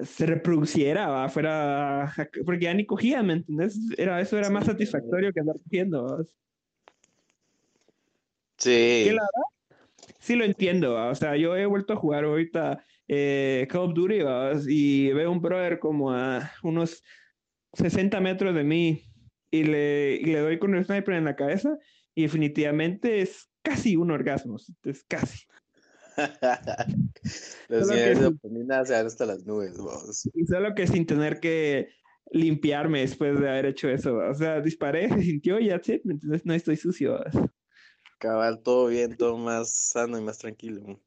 [0.03, 3.79] se reproduciera, fuera, porque ya ni cogía, ¿me entiendes?
[3.96, 6.27] Era, eso era más satisfactorio que andar cogiendo.
[8.57, 9.11] Sí.
[10.18, 14.20] sí lo entiendo, o sea, yo he vuelto a jugar ahorita eh, Call of Duty
[14.68, 17.03] y veo un brother como a unos
[17.74, 19.05] 60 metros de mí
[19.51, 21.79] y le, y le doy con el sniper en la cabeza
[22.14, 25.46] y definitivamente es casi un orgasmo, es casi.
[27.68, 30.28] Los niveles de dopamina se van hasta las nubes, vos.
[30.35, 31.88] Y solo que sin tener que
[32.31, 34.16] limpiarme después de haber hecho eso.
[34.16, 37.18] O sea, disparé, se sintió y ya, entonces no estoy sucio.
[38.18, 41.00] Cabal, todo bien, todo más sano y más tranquilo.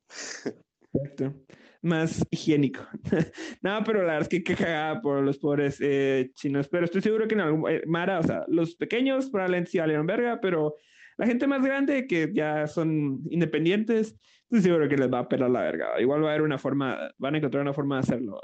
[0.93, 1.34] Exacto.
[1.82, 2.82] Más higiénico.
[3.62, 6.67] no, pero la verdad es que qué cagada por los pobres eh, chinos.
[6.69, 7.69] Pero estoy seguro que en algún.
[7.69, 10.76] Eh, Mara, o sea, los pequeños probablemente sí valieron verga, pero
[11.17, 14.15] la gente más grande que ya son independientes,
[14.52, 16.00] estoy seguro que les va a pelar la verga.
[16.02, 18.42] Igual va a haber una forma, van a encontrar una forma de hacerlo.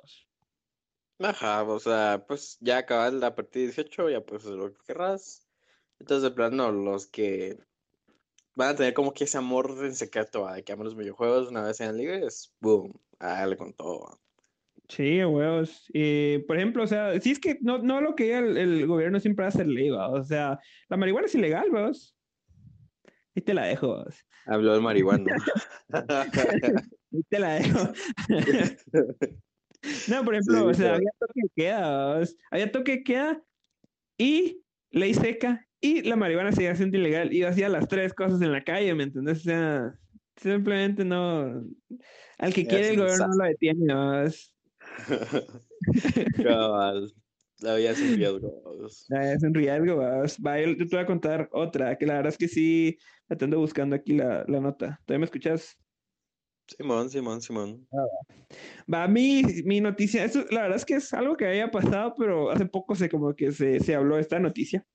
[1.19, 5.45] Ajá, o sea, pues ya acabar la partida 18, ya pues lo que querrás.
[5.99, 7.57] Entonces, de plano, los que
[8.55, 11.63] van a tener como que ese amor en secreto de que aman los videojuegos una
[11.63, 14.21] vez sean libres, boom, darle con todo.
[14.87, 15.87] Sí, huevos.
[16.47, 19.43] Por ejemplo, o sea, si es que no, no lo que el, el gobierno siempre
[19.43, 21.93] va a hacer ley, o sea, la marihuana es ilegal, weón.
[23.37, 24.03] Y te la dejo.
[24.47, 25.25] Habló el marihuano.
[27.11, 27.93] y te la dejo.
[30.07, 33.43] No, por ejemplo, o sea, había toque de queda, había toque de queda
[34.17, 38.51] y ley seca y la marihuana seguía siendo ilegal y hacía las tres cosas en
[38.51, 39.37] la calle, ¿me entendés?
[39.37, 39.93] O sea,
[40.35, 41.63] simplemente no.
[42.39, 44.23] Al que quiere el gobierno no lo detiene, ¿no?
[46.43, 47.13] Cabal.
[47.59, 48.63] La vida es un riesgo.
[49.09, 49.97] La vida es un riesgo.
[49.97, 53.59] Va, yo te voy a contar otra, que la verdad es que sí, la ando
[53.59, 55.01] buscando aquí la, la nota.
[55.05, 55.77] ¿Todavía me escuchas?
[56.67, 57.87] Simón, Simón, Simón.
[57.93, 58.05] Ah,
[58.93, 62.51] va, mi, mi noticia, eso, la verdad es que es algo que había pasado, pero
[62.51, 64.85] hace poco se como que se, se habló de esta noticia.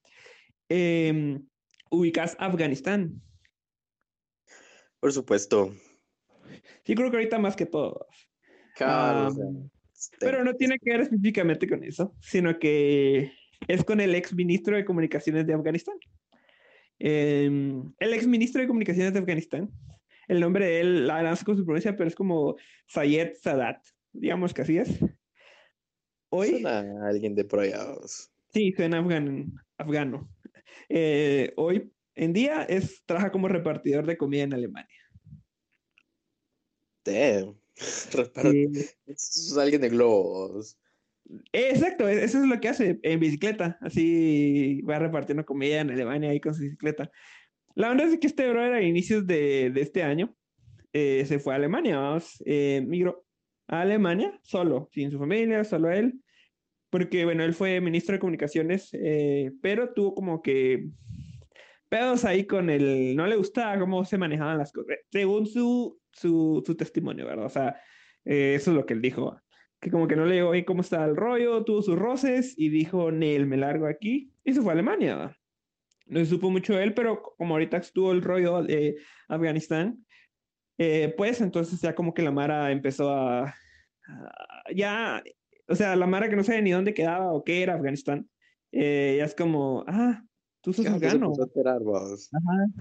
[0.68, 1.46] Em,
[1.90, 3.20] ubicas Afganistán.
[5.00, 5.74] Por supuesto.
[6.84, 8.06] Sí, creo que ahorita más que todo.
[8.70, 9.42] Este,
[10.20, 13.32] pero no tiene que ver específicamente con eso, sino que
[13.68, 15.96] es con el ex ministro de Comunicaciones de Afganistán.
[16.98, 19.70] Em, el ex ministro de Comunicaciones de Afganistán
[20.28, 24.54] el nombre de él, la verdad con su pronuncia, pero es como Fayed Sadat, digamos
[24.54, 24.98] que así es.
[26.30, 26.48] Hoy.
[26.48, 27.62] Suena a alguien de por
[28.52, 29.04] Sí, suena
[29.76, 30.28] afgano.
[30.88, 35.00] Eh, hoy en día es, trabaja como repartidor de comida en Alemania.
[37.04, 37.61] Damn.
[39.06, 40.78] Es alguien de globos.
[41.52, 43.78] Exacto, e-, eso es lo que hace en bicicleta.
[43.80, 47.10] Así va repartiendo comida en Alemania ahí con su bicicleta.
[47.74, 50.36] La verdad es que este brother a inicios de, de este año
[50.92, 53.24] eh, se fue a Alemania, vamos, eh, migró
[53.68, 56.20] a Alemania solo, sin su familia, solo él,
[56.90, 60.90] porque bueno, él fue ministro de comunicaciones, eh, pero tuvo como que
[61.92, 66.62] pedos ahí con él, no le gustaba cómo se manejaban las cosas, según su, su,
[66.64, 67.44] su testimonio, ¿verdad?
[67.44, 67.76] O sea,
[68.24, 69.38] eso es lo que él dijo,
[69.78, 72.70] que como que no le llegó bien cómo estaba el rollo, tuvo sus roces y
[72.70, 75.36] dijo, Nel, me largo aquí, y se fue a Alemania, ¿verdad?
[76.06, 78.96] no se supo mucho de él, pero como ahorita estuvo el rollo de
[79.28, 80.06] Afganistán,
[80.78, 83.54] eh, pues entonces ya como que la Mara empezó a,
[84.74, 85.22] ya,
[85.68, 88.28] o sea, la Mara que no sabía ni dónde quedaba o qué era Afganistán,
[88.72, 90.22] eh, ya es como, ah,
[90.62, 91.32] tú sos afgano.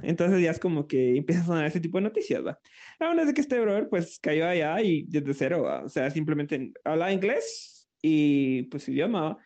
[0.03, 2.59] Entonces ya es como que empiezas a sonar ese tipo de noticias, ¿va?
[2.99, 7.11] Verdad es que este brother pues cayó allá y desde cero, o sea, simplemente hablaba
[7.11, 9.37] inglés y pues idioma,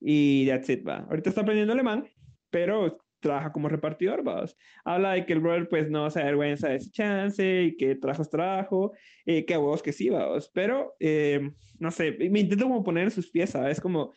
[0.00, 1.06] y that's it, va.
[1.08, 2.04] Ahorita está aprendiendo alemán,
[2.50, 4.56] pero trabaja como repartidor, vamos.
[4.84, 8.22] Habla de que el brother pues no se avergüenza de ese chance y que trabajo
[8.22, 8.92] es trabajo,
[9.24, 10.50] eh, que a huevos que sí, vamos.
[10.52, 13.80] Pero, eh, no sé, me intento como poner sus pies, ¿sabes?
[13.80, 14.12] Como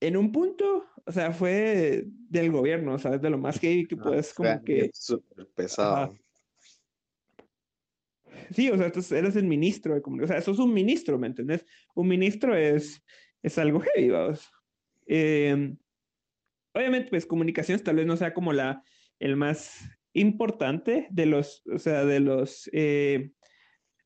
[0.00, 3.20] en un punto, o sea, fue del gobierno, ¿sabes?
[3.20, 4.90] De lo más que, que ah, puedes como que...
[4.92, 6.14] Súper pesado.
[8.52, 11.18] Sí, o sea, tú eres el ministro de comunicación, o sea, eso es un ministro,
[11.18, 11.64] ¿me entiendes?
[11.94, 13.02] Un ministro es,
[13.42, 14.50] es algo heavy, vamos.
[15.06, 15.74] Eh,
[16.72, 18.82] obviamente, pues comunicaciones tal vez no sea como la,
[19.18, 23.30] el más importante de los, o sea, de los, eh,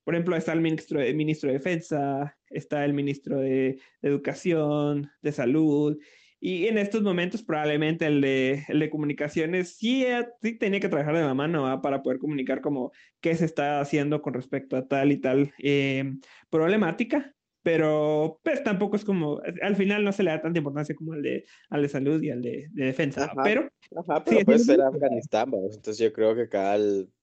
[0.04, 5.32] por ejemplo, está el ministro de, ministro de Defensa, está el ministro de, Educación, de
[5.32, 5.98] Salud,
[6.40, 10.90] y en estos momentos probablemente el de, el de comunicaciones sí, eh, sí, tenía que
[10.90, 14.86] trabajar de la mano para poder comunicar como qué se está haciendo con respecto a
[14.86, 16.04] tal y tal eh,
[16.50, 21.14] problemática pero pues tampoco es como, al final no se le da tanta importancia como
[21.14, 23.70] al de, al de salud y al de, de defensa, pero...
[23.96, 26.76] Ajá, pero puede ser Afganistán, entonces yo creo que acá,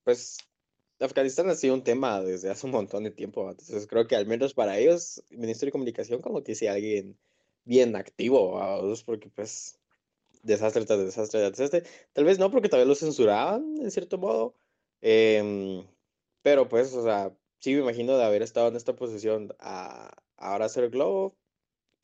[0.04, 0.40] pues,
[1.06, 4.26] Afganistán ha sido un tema desde hace un montón de tiempo, entonces creo que al
[4.28, 7.18] menos para ellos, el Ministerio de Comunicación como que sea alguien
[7.66, 8.60] bien activo,
[9.06, 9.80] porque pues,
[10.43, 11.72] desastre tras desastre tras
[12.14, 14.56] tal vez no porque todavía lo censuraban, en cierto modo,
[15.02, 15.86] em,
[16.41, 20.66] pero pues, o sea, sí me imagino de haber estado en esta posición a Ahora
[20.76, 21.38] el globo,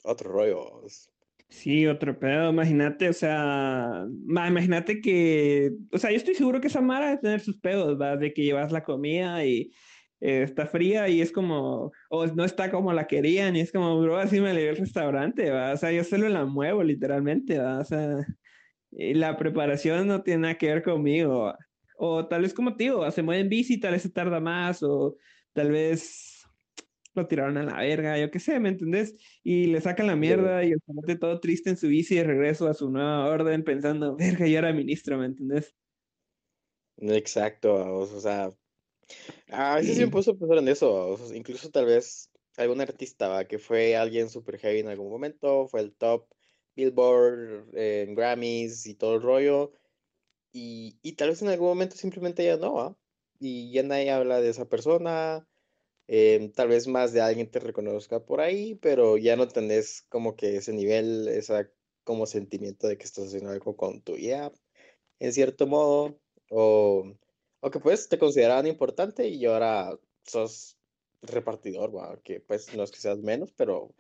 [0.03, 0.83] otro rollo.
[1.49, 6.81] Sí, otro pedo, imagínate, o sea, imagínate que, o sea, yo estoy seguro que esa
[6.81, 8.17] Mara de tener sus pedos, ¿va?
[8.17, 9.71] De que llevas la comida y,
[10.19, 13.99] eh, está fría y es como, o no está como la querían y es como,
[14.01, 15.71] bro, así me leí el restaurante, ¿va?
[15.71, 17.79] O sea, yo solo la muevo literalmente, ¿va?
[17.79, 18.17] O sea,
[18.91, 21.53] la preparación no tiene nada que ver conmigo,
[21.97, 25.15] o tal vez como digo, se mueve en bici, tal vez se tarda más, o
[25.53, 26.36] tal vez
[27.17, 29.15] lo tiraron a la verga, yo qué sé, ¿me entendés?
[29.43, 32.73] Y le sacan la mierda y el todo triste en su bici de regreso a
[32.73, 35.75] su nueva orden pensando, verga, yo era ministro, ¿me entendés?
[36.97, 38.51] Exacto, o sea,
[39.49, 43.45] a veces sí me puso a pensar en eso, incluso tal vez algún artista ¿va?
[43.45, 46.27] que fue alguien super heavy en algún momento, fue el top
[46.75, 49.73] Billboard, en Grammys y todo el rollo,
[50.51, 52.97] y, y, tal vez en algún momento simplemente ya no, ¿va?
[53.39, 55.47] y ya nadie habla de esa persona,
[56.07, 60.35] Em, tal vez más de alguien te reconozca por ahí, pero ya no tenés como
[60.35, 61.69] que ese nivel, esa
[62.05, 64.51] como sentimiento de que estás haciendo algo con tu IA,
[65.19, 66.17] en cierto modo,
[66.49, 67.13] o,
[67.59, 70.77] o que pues te consideraban importante y ahora sos
[71.21, 71.91] repartidor,
[72.23, 73.93] que pues no es que seas menos, pero...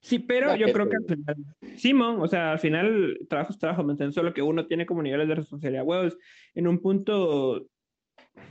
[0.00, 1.36] Sí, pero yo creo que al final,
[1.76, 5.28] Simón, o sea, al final trabajo es trabajo, ¿me Solo que uno tiene como niveles
[5.28, 6.16] de responsabilidad, huevos,
[6.54, 7.66] en un punto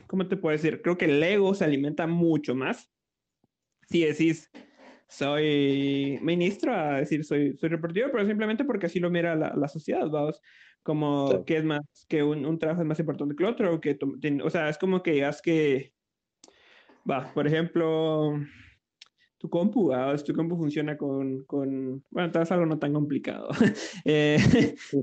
[0.08, 0.82] ¿cómo te puedo decir?
[0.82, 2.92] Creo que el ego se alimenta mucho más
[3.90, 4.50] si decís,
[5.08, 9.68] soy ministro, a decir, soy, soy repartidor, pero simplemente porque así lo mira la, la
[9.68, 10.42] sociedad, vamos.
[10.84, 13.98] Como que es más, que un, un, trabajo es más importante que el otro, que,
[14.44, 15.94] o sea, es como que digas que,
[17.10, 18.40] va, por ejemplo,
[19.40, 23.48] tu compu, ah, tu compu funciona con, con bueno, tal vez algo no tan complicado.
[24.06, 24.38] eh,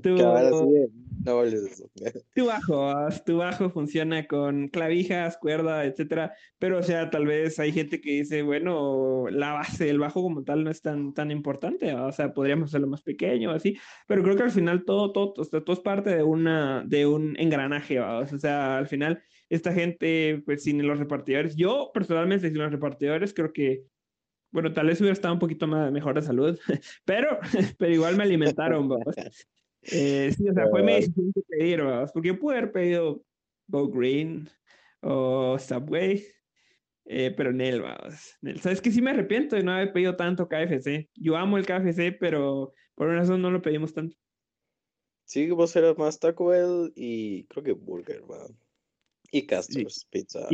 [0.02, 1.90] tu, no eso.
[2.34, 7.58] tu bajo, ah, tu bajo funciona con clavijas, cuerda, etcétera, pero o sea, tal vez
[7.58, 11.30] hay gente que dice, bueno, la base del bajo como tal no es tan, tan
[11.30, 15.12] importante, ah, o sea, podríamos hacerlo más pequeño, así, pero creo que al final todo,
[15.12, 19.22] todo, o sea, todo es parte de, una, de un engranaje, o sea, al final
[19.48, 23.84] esta gente, pues sin los repartidores, yo personalmente sin los repartidores creo que
[24.50, 26.58] bueno, tal vez hubiera estado un poquito más, mejor de salud,
[27.04, 27.38] pero,
[27.78, 29.14] pero igual me alimentaron, vamos.
[29.82, 33.22] Eh, sí, o sea, fue mi decisión de pedir, vamos, porque yo pude haber pedido
[33.68, 34.48] Go Green
[35.00, 36.24] o Subway,
[37.04, 38.36] eh, pero Nel, vamos.
[38.40, 38.60] Nel.
[38.60, 41.08] ¿Sabes que Sí me arrepiento de no haber pedido tanto KFC.
[41.14, 44.16] Yo amo el KFC, pero por una razón no lo pedimos tanto.
[45.24, 48.65] Sí, vos eras más Taco Bell y creo que Burger, vamos.
[49.30, 50.46] Y Castro's Pizza.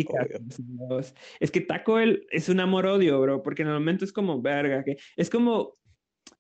[1.40, 4.84] Es que Taco Bell es un amor-odio, bro, porque en el momento es como, verga,
[4.84, 5.76] que es como,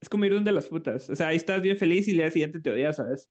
[0.00, 1.08] es como ir donde las putas.
[1.10, 3.28] O sea, ahí estás bien feliz y el día siguiente te odias, ¿sabes?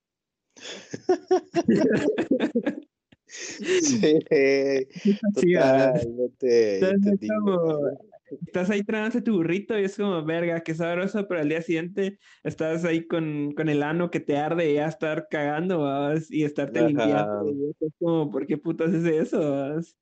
[3.28, 4.20] sí,
[8.46, 12.20] estás ahí tragando tu burrito y es como, verga, qué sabroso, pero al día siguiente
[12.44, 16.32] estás ahí con, con el ano que te arde y a estar cagando, ¿vas?
[16.32, 17.52] y estarte limpiando.
[17.52, 19.40] Y es como, ¿por qué putas es eso?
[19.40, 19.98] ¿vas?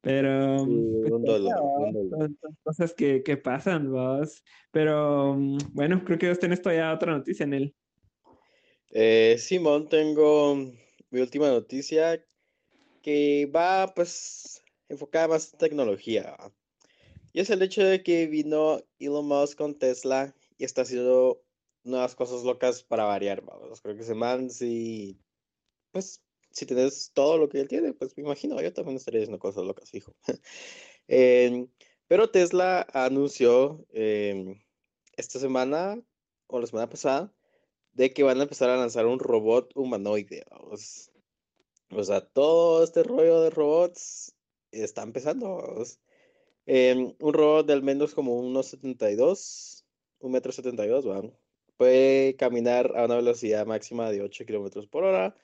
[0.00, 1.42] Pero, pues,
[2.10, 4.44] Son, cosas que, que pasan, ¿vas?
[4.70, 5.34] Pero,
[5.72, 7.74] bueno, creo que vos tenés todavía otra noticia en él.
[8.90, 10.56] Eh, Simón, tengo
[11.10, 12.22] mi última noticia
[13.00, 16.36] que va, pues, enfocada más en tecnología.
[17.34, 21.42] Y es el hecho de que vino Elon Musk con Tesla y está haciendo
[21.82, 23.80] nuevas cosas locas para variar, vamos.
[23.80, 25.18] Creo que ese man, si,
[25.90, 26.22] pues,
[26.52, 29.64] si tienes todo lo que él tiene, pues me imagino, yo también estaría haciendo cosas
[29.64, 30.14] locas, hijo.
[31.08, 31.68] Em,
[32.06, 34.62] pero Tesla anunció em,
[35.16, 36.00] esta semana,
[36.46, 37.34] o la semana pasada,
[37.92, 40.44] de que van a empezar a lanzar un robot humanoide.
[41.90, 44.34] O sea, todo este rollo de robots
[44.70, 45.98] está empezando, vamos.
[46.66, 49.84] Em, un robot de al menos como unos 72,
[50.20, 51.22] un metro 72, ¿va?
[51.76, 55.36] Puede caminar a una velocidad máxima de 8 kilómetros por hora,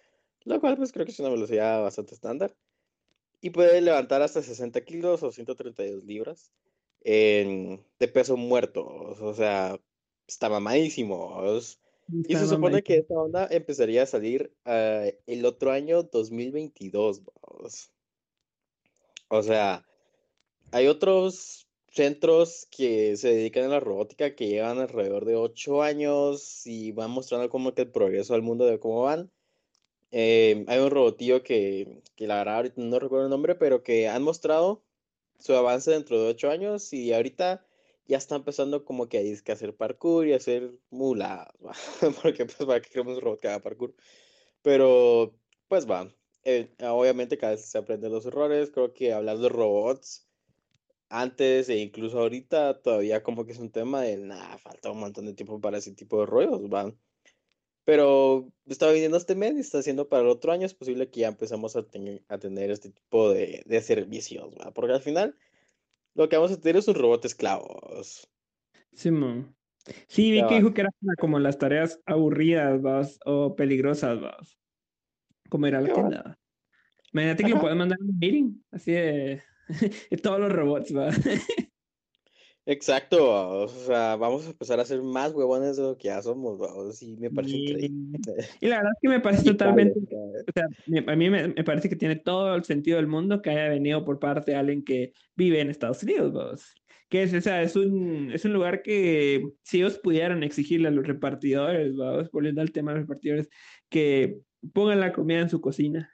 [0.45, 2.57] lo cual pues creo que es una velocidad bastante estándar.
[3.43, 6.53] Y puede levantar hasta 60 kilos o 132 libras
[7.03, 8.85] de peso muerto.
[8.85, 9.81] O sea,
[10.27, 11.43] está mamadísimo.
[12.29, 17.23] y se supone que esta onda empezaría a salir uh, el otro año 2022.
[19.29, 19.87] O sea,
[20.73, 26.67] hay otros centros que se dedican a la robótica que llevan alrededor de ocho años
[26.67, 29.31] y van mostrando como que el progreso al mundo de cómo van.
[30.13, 34.09] Eh, hay un robotillo que, que la verdad ahorita no recuerdo el nombre, pero que
[34.09, 34.83] han mostrado
[35.39, 37.67] su avance dentro de ocho años y ahorita
[38.07, 41.53] ya está empezando como que a, hacer parkour y hacer mula,
[42.23, 43.95] porque pues para que queremos un robot que haga parkour.
[44.63, 45.35] Pero
[45.69, 46.13] pues va,
[46.45, 50.30] eh, obviamente cada vez se aprenden los errores, creo que hablar de robots
[51.11, 55.27] antes e incluso ahorita todavía como que es un tema de, nada, falta un montón
[55.27, 56.95] de tiempo para ese tipo de rollos, ¿va?
[57.85, 60.65] Pero estaba viniendo este mes y está haciendo para el otro año.
[60.65, 61.85] Es posible que ya empecemos a,
[62.29, 64.73] a tener este tipo de, de servicios, ¿verdad?
[64.73, 65.37] Porque al final
[66.15, 68.31] lo que vamos a tener es un robot esclavos.
[68.93, 69.57] Simón.
[70.07, 73.19] Sí, vi que dijo que eran como las tareas aburridas, ¿vas?
[73.25, 74.59] O peligrosas, ¿vas?
[75.49, 76.39] Como era la tienda.
[77.13, 79.43] Imagínate que lo puedes mandar a un meeting, así de,
[80.23, 81.11] todos los robots, ¿va?
[82.67, 86.61] Exacto, o sea, vamos a empezar a ser más huevones de lo que ya somos,
[86.61, 86.69] ¿va?
[86.93, 88.19] sí, me parece increíble.
[88.61, 90.67] Y la verdad es que me parece totalmente, o sea,
[91.07, 94.05] a mí me, me, parece que tiene todo el sentido del mundo que haya venido
[94.05, 96.75] por parte de alguien que vive en Estados Unidos, ¿vos?
[97.11, 100.93] que es, o sea, es un, es un lugar que si ellos pudieran exigirle a
[100.93, 103.51] los repartidores, vamos, volviendo al tema de los repartidores,
[103.89, 104.39] que
[104.73, 106.09] pongan la comida en su cocina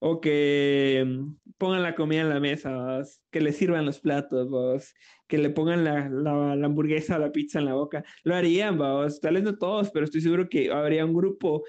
[0.00, 4.94] o que mm, pongan la comida en la mesa, que le sirvan los platos, vos,
[5.26, 8.04] que le pongan la, la, hamburguesa o la pizza en la boca.
[8.24, 11.64] Lo harían, vos, tal vez no todos, pero estoy seguro que habría un grupo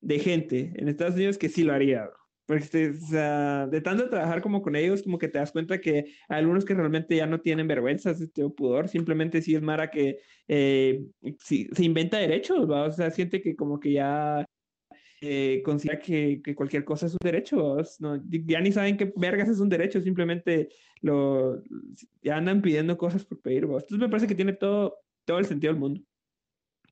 [0.00, 2.08] de gente en Estados Unidos que sí lo haría.
[2.46, 6.14] Porque, o sea, de tanto trabajar como con ellos, como que te das cuenta que
[6.28, 9.90] hay algunos que realmente ya no tienen vergüenza este, o pudor, simplemente sí es Mara
[9.90, 11.04] que eh,
[11.40, 12.84] se inventa derechos, ¿va?
[12.84, 14.46] o sea, siente que como que ya
[15.20, 18.22] eh, considera que, que, cualquier cosa es un derecho, ¿no?
[18.28, 20.68] ya ni saben qué vergas es un derecho, simplemente
[21.00, 21.62] lo,
[22.22, 25.72] ya andan pidiendo cosas por pedir, entonces me parece que tiene todo, todo el sentido
[25.72, 26.02] del mundo,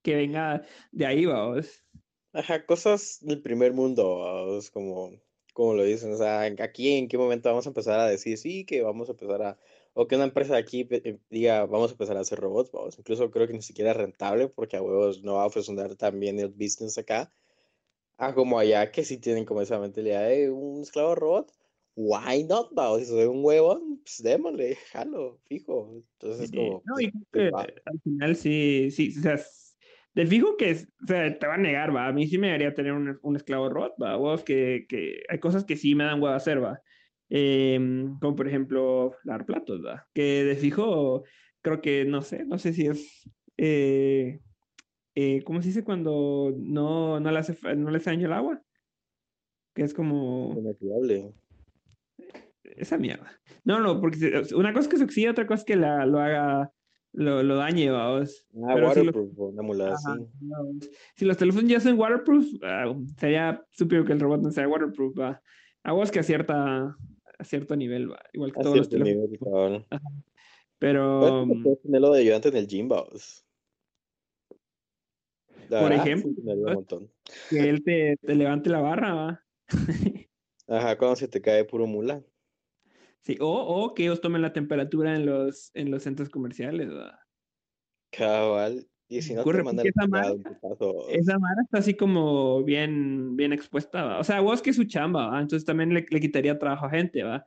[0.03, 1.85] que venga de ahí, vamos.
[2.33, 4.71] Ajá, cosas del primer mundo, ¿vamos?
[4.71, 5.13] como
[5.55, 8.67] como lo dicen, o sea, aquí en qué momento vamos a empezar a decir, sí,
[8.67, 9.59] que vamos a empezar a,
[9.95, 12.99] o que una empresa de aquí eh, diga, vamos a empezar a hacer robots, vamos,
[12.99, 16.19] incluso creo que ni siquiera es rentable porque a huevos no va a funcionar tan
[16.19, 17.31] bien el business acá,
[18.17, 21.53] a como allá que sí tienen como esa mentalidad de un esclavo robot,
[21.97, 26.83] why not, vamos, si soy un huevo, pues démosle, jalo, fijo, entonces como...
[26.85, 29.39] No, y pues, al final sí, sí, o sea,
[30.15, 32.07] de fijo que o sea, te va a negar, va.
[32.07, 34.17] A mí sí me debería tener un, un esclavo robot, va.
[34.17, 36.81] Vos que, que hay cosas que sí me dan huevo hacer, va.
[37.29, 40.07] Em, como por ejemplo, lavar platos, va.
[40.15, 41.25] Que de fijo,
[41.63, 43.29] creo que, no sé, no sé si es.
[43.57, 44.41] Eh,
[45.15, 48.63] eh, ¿Cómo se dice cuando no, no, le hace, no le hace daño el agua?
[49.75, 50.57] Que es como.
[52.63, 53.31] Esa mierda.
[53.65, 56.19] No, no, porque una cosa es que se oxida, otra cosa es que la, lo
[56.19, 56.73] haga
[57.15, 58.45] lo, lo dañe, vamos.
[58.69, 59.97] Ah, waterproof, si una mulada
[61.15, 65.17] Si los teléfonos ya son waterproof, uh, sería súper que el robot no sea waterproof,
[65.19, 65.41] va.
[65.85, 66.97] Aguas que a, cierta,
[67.39, 68.19] a cierto nivel, va.
[68.33, 69.31] Igual que a todos los teléfonos.
[69.31, 69.85] Nivel,
[70.79, 71.47] Pero.
[71.63, 73.44] Puedes tenerlo de ayudante en el gym, vamos.
[75.69, 76.33] Por ejemplo,
[77.51, 79.45] que él te, te levante la barra, va.
[80.69, 82.23] Ajá, cuando se te cae puro mula.
[83.21, 87.19] Sí, o, o que ellos tomen la temperatura en los, en los centros comerciales, ¿verdad?
[88.11, 88.87] Cabal.
[89.09, 90.35] Y si no te mandan esa, mara,
[91.11, 94.19] esa mara está así como bien, bien expuesta, ¿va?
[94.19, 95.41] O sea, vos que es su chamba, ¿va?
[95.41, 97.47] Entonces también le, le quitaría trabajo a gente, ¿va?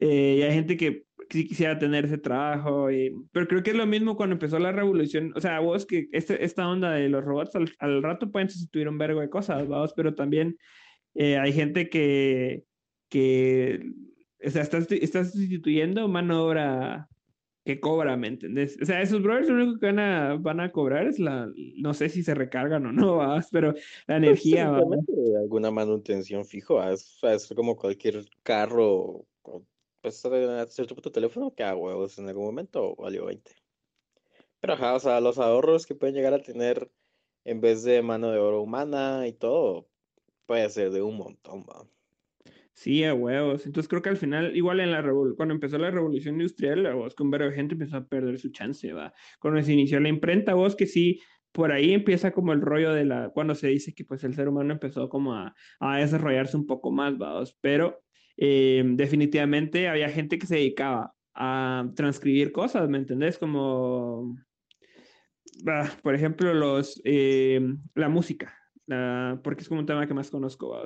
[0.00, 3.14] Eh, y hay gente que sí quisiera tener ese trabajo, y...
[3.32, 5.32] pero creo que es lo mismo cuando empezó la revolución.
[5.36, 8.88] O sea, vos que este, esta onda de los robots al, al, rato pueden sustituir
[8.88, 9.86] un vergo de cosas, ¿va?
[9.96, 10.58] Pero también
[11.14, 12.64] eh, hay gente que,
[13.08, 13.92] que
[14.44, 17.08] o sea, estás, estás sustituyendo mano obra
[17.64, 18.78] que cobra, ¿me entendés?
[18.82, 21.94] O sea, esos brothers lo único que van a, van a cobrar es la, no
[21.94, 23.20] sé si se recargan o no,
[23.52, 24.82] pero la pues, energía va.
[25.40, 29.24] Alguna manutención fijo, es, es como cualquier carro,
[30.04, 33.52] pues hacer tu teléfono que a huevos en algún momento valió 20.
[34.60, 36.90] Pero ajá, o sea, los ahorros que pueden llegar a tener
[37.42, 39.88] en vez de mano de oro humana y todo,
[40.44, 41.88] puede ser de un montón, ¿va?
[42.74, 43.64] Sí, a huevos.
[43.64, 45.02] Entonces creo que al final, igual en la
[45.36, 48.92] cuando empezó la revolución industrial, a vos con ver gente empezó a perder su chance,
[48.92, 49.14] va.
[49.40, 51.18] Cuando se inició la imprenta, vos que sí,
[51.50, 54.50] por ahí empieza como el rollo de la, cuando se dice que pues el ser
[54.50, 57.42] humano empezó como a, a desarrollarse un poco más, va.
[57.62, 58.03] Pero
[58.36, 63.38] eh, definitivamente había gente que se dedicaba a transcribir cosas, ¿me entendés?
[63.38, 64.36] Como,
[66.02, 67.60] por ejemplo, los, eh,
[67.94, 68.54] la música,
[69.42, 70.76] porque es como un tema que más conozco.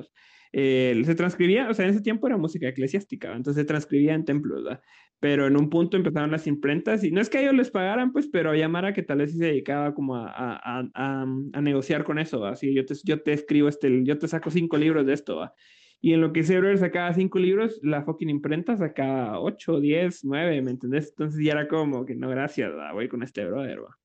[0.52, 4.24] Eh, se transcribía, o sea, en ese tiempo era música eclesiástica, entonces se transcribía en
[4.24, 4.80] templos, ¿verdad?
[5.20, 8.28] Pero en un punto empezaron las imprentas y no es que ellos les pagaran, pues,
[8.28, 12.04] pero había Mara que tal vez sí se dedicaba como a, a, a, a negociar
[12.04, 15.12] con eso, Así, yo te, yo te escribo este, yo te saco cinco libros de
[15.12, 15.52] esto, ¿va?
[16.00, 20.62] Y en lo que brother sacaba cinco libros, la fucking imprenta sacaba ocho, diez, nueve,
[20.62, 21.08] ¿me entendés?
[21.10, 22.92] Entonces ya era como que no, gracias, ¿va?
[22.92, 23.98] voy con este brother, ¿va?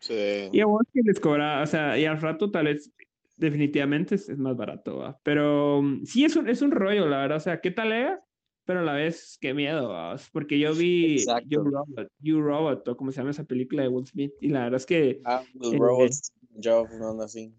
[0.00, 0.48] Sí.
[0.52, 2.92] Y a vos que les cobraba, o sea, y al rato tal vez
[3.36, 5.18] definitivamente es, más barato, ¿va?
[5.22, 7.36] Pero mm, sí es un, es un rollo, la verdad.
[7.36, 8.24] O sea, ¿qué tal era?
[8.64, 10.16] Pero a la vez, qué miedo, ¿va?
[10.32, 14.06] porque yo vi You Robot, you Robot, o como se llama esa película de Will
[14.06, 15.20] Smith, y la verdad es que...
[15.24, 16.10] Ah, Will eh,
[16.62, 17.52] job, no, así.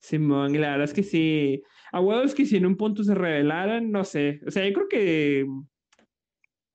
[0.00, 1.62] Simón, la verdad es que sí.
[1.94, 4.40] A huevos que si en un punto se revelaran, no sé.
[4.48, 5.46] O sea, yo creo que.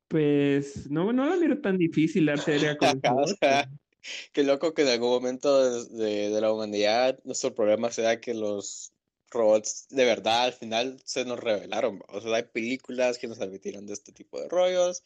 [0.08, 3.02] Pues no, no la miro tan difícil la serie como
[4.32, 8.94] Qué loco que en algún momento de, de, la humanidad nuestro problema sea que los
[9.30, 12.02] robots de verdad al final se nos revelaron.
[12.08, 15.04] O sea, hay películas que nos admitieron de este tipo de rollos.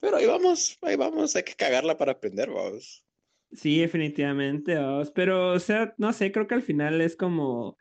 [0.00, 3.04] Pero ahí vamos, ahí vamos, hay que cagarla para aprender, vamos.
[3.52, 5.10] Sí, definitivamente, vamos.
[5.10, 7.76] Pero, o sea, no sé, creo que al final es como.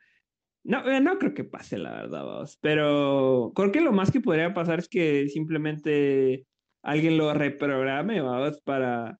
[0.63, 2.57] No, eh, no creo que pase, la verdad, vamos.
[2.61, 6.45] Pero creo que lo más que podría pasar es que simplemente
[6.81, 9.19] alguien lo reprograme, vamos, para,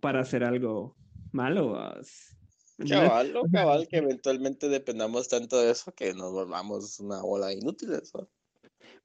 [0.00, 0.96] para hacer algo
[1.32, 2.36] malo, vamos.
[2.88, 8.30] Cabal, cabal, que eventualmente dependamos tanto de eso que nos volvamos una bola inútil, eso.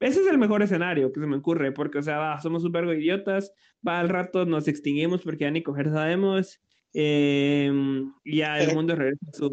[0.00, 2.72] Ese es el mejor escenario que se me ocurre, porque, o sea, va, somos un
[2.72, 3.52] vergo idiotas,
[3.86, 6.60] va al rato nos extinguimos porque ya ni coger sabemos,
[6.98, 7.70] eh,
[8.24, 9.50] ya el mundo regresa a su...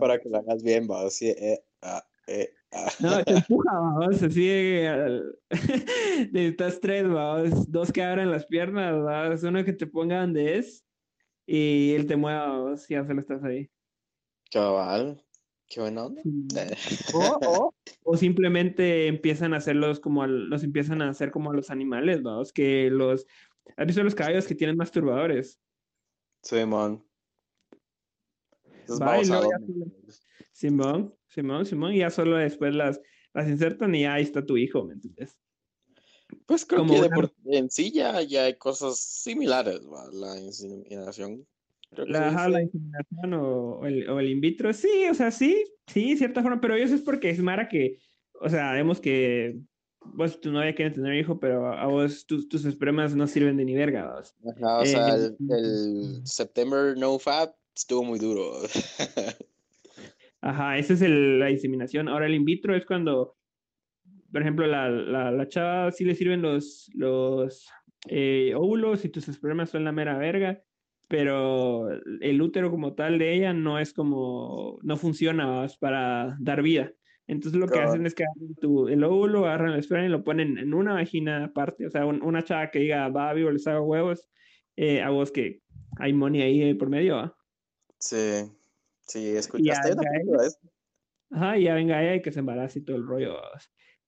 [0.00, 2.90] para que lo hagas bien, va, así, eh, ah, eh, ah.
[2.98, 4.82] No, te empuja, vamos, así,
[6.32, 10.84] necesitas tres, vamos, dos que abran las piernas, vamos, uno que te ponga donde es,
[11.46, 13.70] y él te mueva, vamos, y ya solo estás ahí.
[14.50, 15.24] Cabal,
[15.68, 16.22] Qué buena onda.
[18.06, 22.42] O, simplemente empiezan a hacerlos como los empiezan a hacer como a los animales, ¿no?
[22.52, 23.26] que los.
[23.76, 25.58] ¿Has visto los caballos que tienen masturbadores?
[26.44, 27.02] Sí, man.
[30.52, 33.00] Simón, Simón, Simón, y ya solo después las,
[33.32, 35.38] las insertan y ya ahí está tu hijo, ¿me entiendes?
[36.46, 40.06] Pues creo que en sí ya, hay cosas similares, ¿va?
[40.12, 41.46] la inseminación
[41.96, 46.42] la, la inseminación o, el, o, el, in vitro, sí, o sea, sí, sí, cierta
[46.42, 47.98] forma, pero eso es porque es Mara que,
[48.40, 49.60] o sea, vemos que
[50.04, 53.64] vos, tu novia quiere tener hijo, pero a vos tus, tus espermas no sirven de
[53.64, 54.14] ni verga.
[54.18, 58.52] Ajá, o sea, eh, el, el, September No Fab estuvo muy duro.
[60.40, 62.08] Ajá, esa es el, la inseminación.
[62.08, 63.36] Ahora, el in vitro es cuando,
[64.30, 67.66] por ejemplo, la, la, la chava sí le sirven los, los
[68.08, 70.62] eh, óvulos y tus espermas son la mera verga
[71.08, 71.90] pero
[72.20, 76.92] el útero como tal de ella no es como, no funciona para dar vida.
[77.26, 80.24] Entonces lo que hacen es que agarran tu, el óvulo, agarran el esperma y lo
[80.24, 81.86] ponen en una vagina aparte.
[81.86, 84.28] O sea, una chava que diga, va vivo, les hago huevos,
[84.76, 85.62] eh, a vos que
[85.96, 87.34] hay money ahí por medio.
[87.98, 88.50] Sí,
[89.00, 90.44] sí, escuchaste una película
[91.30, 93.36] Ajá, y ya venga ella y que se embarace y todo el rollo.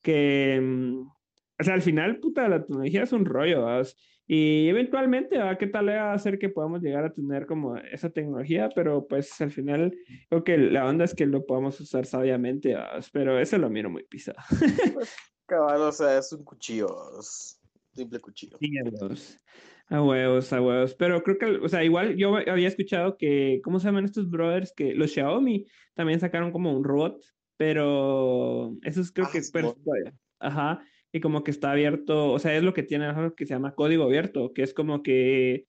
[0.03, 1.09] Que, mm,
[1.59, 3.63] o sea, al final, puta, la tecnología es un rollo.
[3.63, 3.97] ¿vas?
[4.27, 8.11] Y eventualmente, ¿a qué tal va a hacer que podamos llegar a tener como esa
[8.11, 8.69] tecnología?
[8.75, 9.97] Pero pues al final
[10.29, 12.77] creo que la onda es que lo podamos usar sabiamente,
[13.13, 14.39] pero eso lo miro muy pisado.
[14.95, 15.15] Pues,
[15.47, 16.89] cabal, o sea, es un cuchillo,
[17.93, 18.59] simple cuchillo.
[18.59, 18.71] Sí,
[19.89, 20.95] a huevos, a huevos.
[20.95, 24.73] Pero creo que, o sea, igual yo había escuchado que, ¿cómo se llaman estos brothers?
[24.77, 27.23] Que los Xiaomi también sacaron como un robot,
[27.57, 29.53] pero eso es creo ah, que es...
[30.41, 30.81] Ajá
[31.13, 33.75] y como que está abierto, o sea, es lo que tiene algo que se llama
[33.75, 35.67] código abierto, que es como que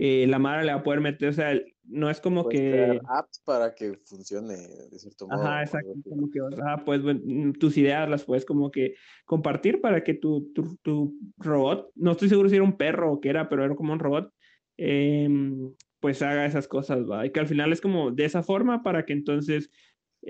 [0.00, 3.00] eh, la Mara le va a poder meter, o sea, no es como que...
[3.08, 4.54] apps para que funcione
[4.90, 5.40] de cierto modo.
[5.40, 6.40] Ajá, exacto, como que,
[6.84, 11.90] pues mm, tus ideas las puedes como que compartir para que tu, tu, tu, robot,
[11.96, 14.32] no estoy seguro si era un perro o qué era, pero era como un robot,
[14.76, 17.26] em, pues haga esas cosas, ¿va?
[17.26, 19.70] Y que al final es como de esa forma para que entonces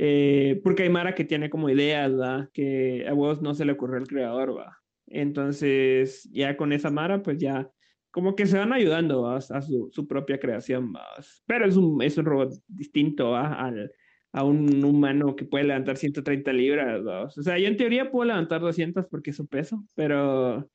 [0.01, 2.49] eh, porque hay Mara que tiene como ideas, ¿va?
[2.53, 4.79] Que a vos no se le ocurrió el creador, ¿va?
[5.09, 7.69] Entonces, ya con esa Mara, pues ya
[8.13, 11.05] como que se van ayudando a su, su, propia creación, ¿va?
[11.47, 13.91] Pero es un, es un robot distinto Al,
[14.33, 17.25] a un humano que puede levantar 130 libras, ¿va?
[17.25, 20.71] O sea, yo en teoría puedo levantar 200 porque es su peso, pero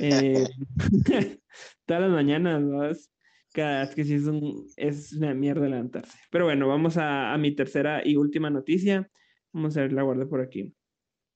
[0.00, 0.44] eh,
[1.86, 3.12] todas las mañanas,
[3.62, 3.82] ¿va?
[3.82, 6.18] es que sí es, un, es una mierda levantarse.
[6.30, 9.10] Pero bueno, vamos a, a, mi tercera y última noticia.
[9.52, 10.74] Vamos a ver, la guardo por aquí.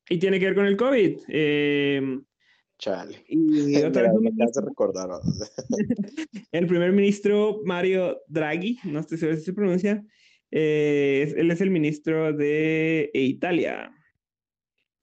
[0.08, 1.20] Y tiene que ver con el COVID.
[1.28, 2.20] Eh,
[2.80, 3.22] Chale.
[3.28, 4.30] Y otra vez me
[4.66, 5.08] recordar.
[6.52, 10.04] el primer ministro Mario Draghi, no estoy seguro si se pronuncia,
[10.50, 13.92] eh, él es el ministro de Italia.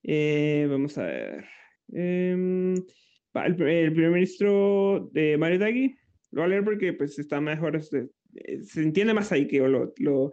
[0.04, 1.46] Eh, vamos a ver.
[1.90, 5.96] Em, el, el, primer ministro de Mario Draghi
[6.32, 9.58] lo voy a leer porque pues está mejor, este, eh, se entiende más ahí que
[9.58, 10.32] yo lo, lo,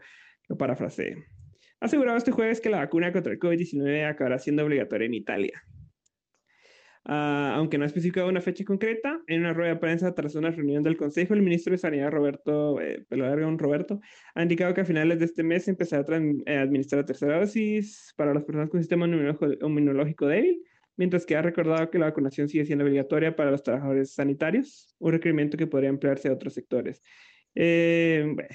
[0.49, 1.17] lo parafraseé.
[1.81, 5.63] Asegurado este jueves que la vacuna contra el COVID-19 acabará siendo obligatoria en Italia.
[7.07, 10.51] Uh, aunque no ha especificado una fecha concreta, en una rueda de prensa tras una
[10.51, 14.01] reunión del Consejo, el ministro de Sanidad, Roberto eh, Roberto,
[14.35, 18.15] ha indicado que a finales de este mes empezará a eh, administrar la tercera dosis
[18.17, 20.63] para las personas con sistema inmunológico débil
[20.97, 25.13] mientras que ha recordado que la vacunación sigue siendo obligatoria para los trabajadores sanitarios, un
[25.13, 27.03] requerimiento que podría emplearse a otros sectores.
[27.55, 28.49] Eh, bueno,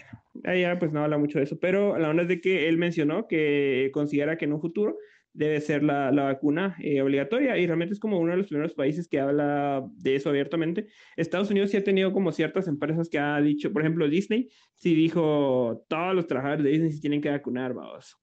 [0.44, 3.28] ella pues no habla mucho de eso, pero la onda es de que él mencionó
[3.28, 4.98] que considera que en un futuro
[5.34, 8.74] debe ser la, la vacuna eh, obligatoria y realmente es como uno de los primeros
[8.74, 10.88] países que habla de eso abiertamente.
[11.16, 14.96] Estados Unidos sí ha tenido como ciertas empresas que ha dicho, por ejemplo, Disney sí
[14.96, 18.18] dijo, todos los trabajadores de Disney sí tienen que vacunar, vamos.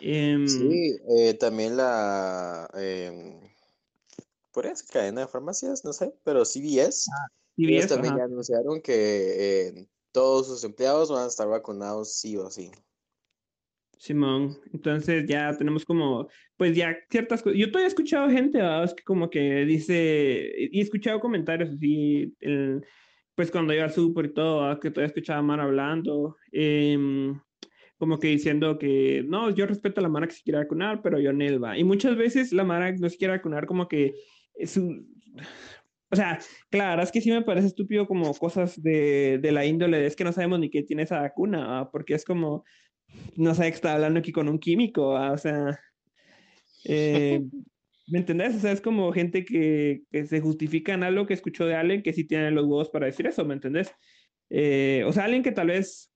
[0.00, 2.68] Em, sí, eh, también la...
[2.76, 3.40] Eh,
[4.52, 5.84] ¿Podría ser cadena de farmacias?
[5.84, 7.10] No sé, pero CVS.
[7.12, 12.36] Ah, CVS también ya anunciaron que eh, todos sus empleados van a estar vacunados sí
[12.36, 12.70] o sí.
[13.98, 17.58] Simón, entonces ya tenemos como, pues ya ciertas cosas.
[17.58, 18.60] Yo todavía he escuchado gente,
[18.96, 22.32] que como que dice, y he escuchado comentarios así,
[23.34, 27.40] pues cuando iba al súper y todo, que todavía escuchaba Mara hablando, em,
[27.98, 31.20] como que diciendo que, no, yo respeto a la Mara que se quiere vacunar, pero
[31.20, 31.76] yo no va.
[31.76, 34.14] Y muchas veces la Mara no se quiere vacunar como que
[34.54, 35.06] es un...
[36.10, 36.38] O sea,
[36.70, 40.24] claro, es que sí me parece estúpido como cosas de, de la índole, es que
[40.24, 42.64] no sabemos ni qué tiene esa vacuna, porque es como
[43.36, 45.78] no sé, está hablando aquí con un químico, o sea,
[46.84, 47.40] eh,
[48.08, 48.56] ¿me entendés?
[48.56, 52.02] O sea, es como gente que, que, se justifica en algo que escuchó de alguien
[52.02, 53.92] que sí tiene los huevos para decir eso, ¿me entendés?
[54.50, 56.07] Eh, o sea, alguien que tal vez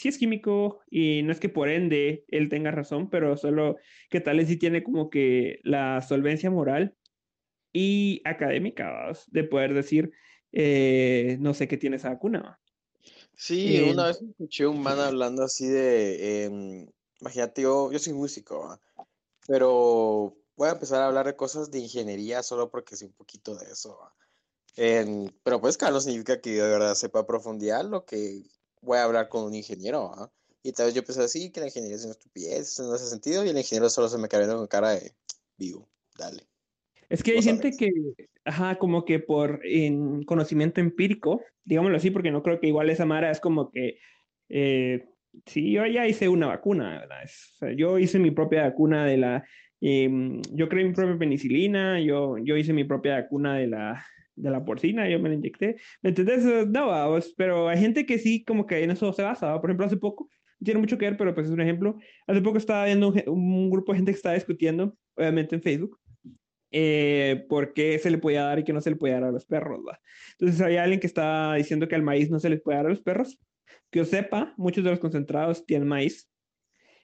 [0.00, 3.76] sí es químico y no es que por ende él tenga razón, pero solo
[4.08, 6.96] que tal vez sí tiene como que la solvencia moral
[7.70, 10.12] y académica de poder decir,
[10.52, 12.58] eh, no sé qué tiene esa vacuna.
[13.36, 16.86] Sí, una vez escuché un man hablando así de, em,
[17.20, 18.80] imagínate, yo, yo soy músico,
[19.46, 23.54] pero voy a empezar a hablar de cosas de ingeniería solo porque sé un poquito
[23.54, 23.98] de eso.
[25.42, 28.42] pero pues, claro, no significa que yo de verdad sepa profundidad lo que
[28.80, 30.32] voy a hablar con un ingeniero.
[30.62, 33.44] Y tal vez yo pensé así, que la ingeniería es una estupidez, no hace sentido,
[33.44, 35.12] y el ingeniero solo se me cae con cara de
[35.56, 36.42] vivo, dale.
[37.08, 37.90] Es que hay gente que,
[38.44, 43.06] ajá, como que por en conocimiento empírico, digámoslo así, porque no creo que igual esa
[43.06, 43.98] Mara es como que,
[44.48, 45.08] eh,
[45.46, 47.24] sí, yo ya hice una vacuna, ¿verdad?
[47.24, 49.44] o sea, yo hice mi propia vacuna de la,
[49.80, 54.06] em, yo creé mi propia penicilina, yo, yo hice mi propia vacuna de la,
[54.40, 56.44] de la porcina, yo me la inyecté, ¿me entiendes?
[56.68, 59.86] No, vamos, pero hay gente que sí, como que en eso se basa, por ejemplo,
[59.86, 60.28] hace poco,
[60.62, 63.92] tiene mucho que ver, pero pues es un ejemplo, hace poco estaba viendo un, grupo
[63.92, 65.98] de gente que estaba discutiendo, obviamente en Facebook,
[66.72, 69.32] eh, por qué se le podía dar y qué no se le podía dar a
[69.32, 69.80] los perros.
[69.86, 69.98] ¿va?
[70.38, 72.90] Entonces había alguien que estaba diciendo que al maíz no se les puede dar a
[72.90, 73.38] los perros.
[73.90, 76.29] Que yo sepa, muchos de los concentrados tienen maíz,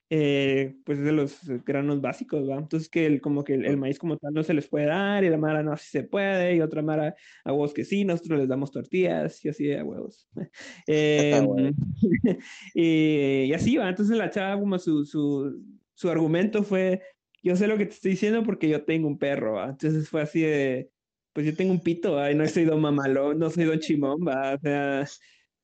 [0.08, 2.56] eh, pues es de los granos básicos, ¿va?
[2.56, 5.30] Entonces que el, como que el, maíz como tal no se les puede dar y
[5.30, 8.48] la mara no así se puede y otra mara a huevos que sí, nosotros les
[8.48, 10.28] damos tortillas y así a huevos.
[10.88, 11.72] Eh,
[12.74, 15.62] y, y, así va, entonces la chava como su, su,
[15.94, 17.02] su argumento fue,
[17.42, 20.42] yo sé lo que te estoy diciendo porque yo tengo un perro, entonces fue así
[20.42, 20.90] de,
[21.32, 22.30] pues yo tengo un pito, ¿va?
[22.30, 24.54] y no soy don mamalón, no soy don chimón, ¿va?
[24.54, 25.04] o sea,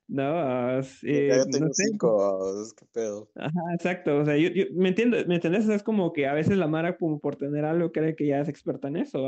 [0.08, 1.84] no, eh, yo tengo no sé.
[1.84, 3.30] cinco, qué pedo.
[3.34, 5.68] Ajá, exacto, o sea, yo, yo me entiendo, ¿me entiendes?
[5.68, 8.48] Es como que a veces la Mara, como por tener algo, cree que ya es
[8.48, 9.22] experta en eso.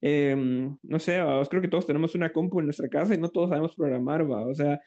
[0.00, 0.36] Eh,
[0.82, 3.74] no sé, creo que todos tenemos una compu en nuestra casa y no todos sabemos
[3.74, 4.46] programar, ¿va?
[4.46, 4.80] O sea,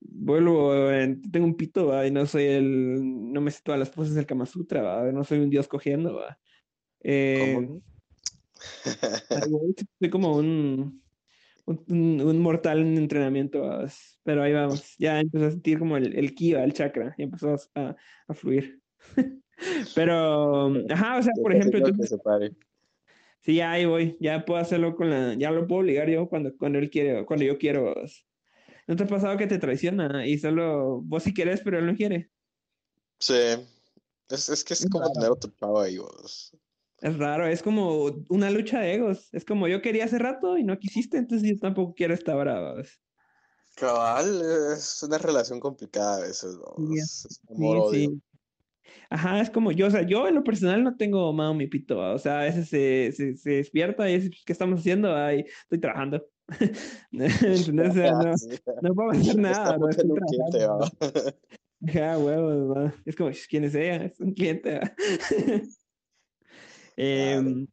[0.00, 0.72] vuelvo,
[1.30, 2.06] tengo un pito, ¿va?
[2.06, 5.12] y no soy el, no me sé todas las poses del Kama Sutra, ¿va?
[5.12, 6.38] no soy un dios cogiendo, ¿va?
[7.00, 7.68] Eh,
[10.00, 11.03] soy como un,
[11.66, 13.86] un, un, mortal en entrenamiento,
[14.22, 17.56] pero ahí vamos, ya empezó a sentir como el, el ki, el chakra, y empezó
[17.74, 17.96] a,
[18.28, 18.80] a fluir.
[19.94, 21.80] pero, ajá, o sea, por ejemplo,
[23.44, 26.56] Sí, ya ahí voy, ya puedo hacerlo con la, ya lo puedo obligar yo cuando,
[26.56, 27.94] cuando él quiere, cuando yo quiero.
[28.86, 31.94] ¿No te ha pasado que te traiciona y solo vos sí querés, pero él no
[31.94, 32.30] quiere?
[33.18, 33.34] Sí.
[34.30, 36.56] Es, es que es como tener otro chavo ahí, vos.
[37.04, 39.28] Es raro, es como una lucha de egos.
[39.32, 42.82] Es como yo quería hace rato y no quisiste, entonces yo tampoco quiero estar brava.
[43.76, 44.40] Cabal,
[44.74, 46.94] es una relación complicada a veces, ¿no?
[46.94, 48.22] Es sí, sí.
[49.10, 51.98] Ajá, es como yo, o sea, yo en lo personal no tengo mano mi pito,
[51.98, 55.14] o sea, a veces se, se, se despierta y dice, ¿qué estamos haciendo?
[55.14, 56.26] Ay, estoy trabajando.
[57.12, 57.96] ¿Entendés?
[57.96, 58.34] no,
[58.82, 59.76] no puedo hacer nada.
[59.76, 61.36] No estoy trabajando.
[61.82, 64.06] Ja, huevos, es como, ¿quién es ella?
[64.06, 64.80] Es un cliente.
[66.96, 67.66] Eh,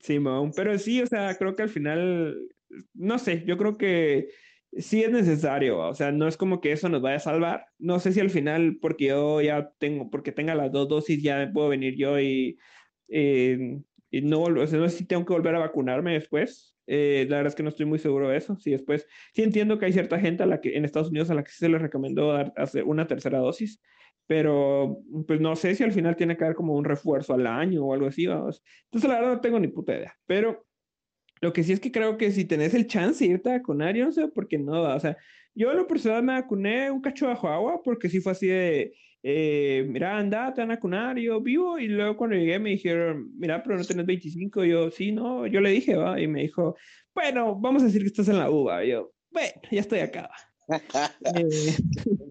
[0.00, 2.36] Simón, pero sí, o sea, creo que al final,
[2.94, 4.28] no sé, yo creo que
[4.72, 7.66] sí es necesario, o sea, no es como que eso nos vaya a salvar.
[7.78, 11.50] No sé si al final, porque yo ya tengo, porque tenga las dos dosis, ya
[11.52, 12.58] puedo venir yo y,
[13.08, 16.76] eh, y no, o sea, no sé si tengo que volver a vacunarme después.
[16.86, 18.56] Eh, la verdad es que no estoy muy seguro de eso.
[18.56, 21.34] Sí, después, sí entiendo que hay cierta gente a la que en Estados Unidos a
[21.34, 23.80] la que sí se les recomendó dar hacer una tercera dosis,
[24.32, 27.84] pero pues no sé si al final tiene que haber como un refuerzo al año
[27.84, 28.26] o algo así.
[28.26, 28.62] Vamos.
[28.86, 30.64] Entonces, la verdad no tengo ni puta idea, pero
[31.42, 33.94] Lo que sí es que creo que si tenés el chance de irte a vacunar,
[33.96, 35.16] yo no sé por qué no, o sea,
[35.54, 38.94] yo a lo personal me vacuné un cacho bajo agua porque sí fue así de,
[39.22, 43.30] eh, mira, anda, te van a vacunar, yo vivo, y luego cuando llegué me dijeron,
[43.38, 46.42] mira, pero no tenés 25, y yo, sí, no, yo le dije, va, y me
[46.42, 46.76] dijo,
[47.14, 50.30] bueno, vamos a decir que estás en la uva, y yo, bueno, ya estoy acá,
[51.36, 51.76] eh,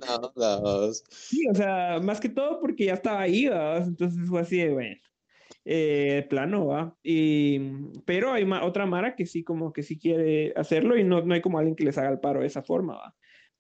[0.08, 0.94] no, no.
[1.10, 4.96] Sí, o sea, más que todo porque ya estaba ahí, entonces fue así de, bueno,
[5.66, 6.98] eh, plano, ¿va?
[7.04, 7.60] Y,
[8.06, 11.42] pero hay otra Mara que sí, como que sí quiere hacerlo y no, no hay
[11.42, 13.16] como alguien que les haga el paro de esa forma, ¿va?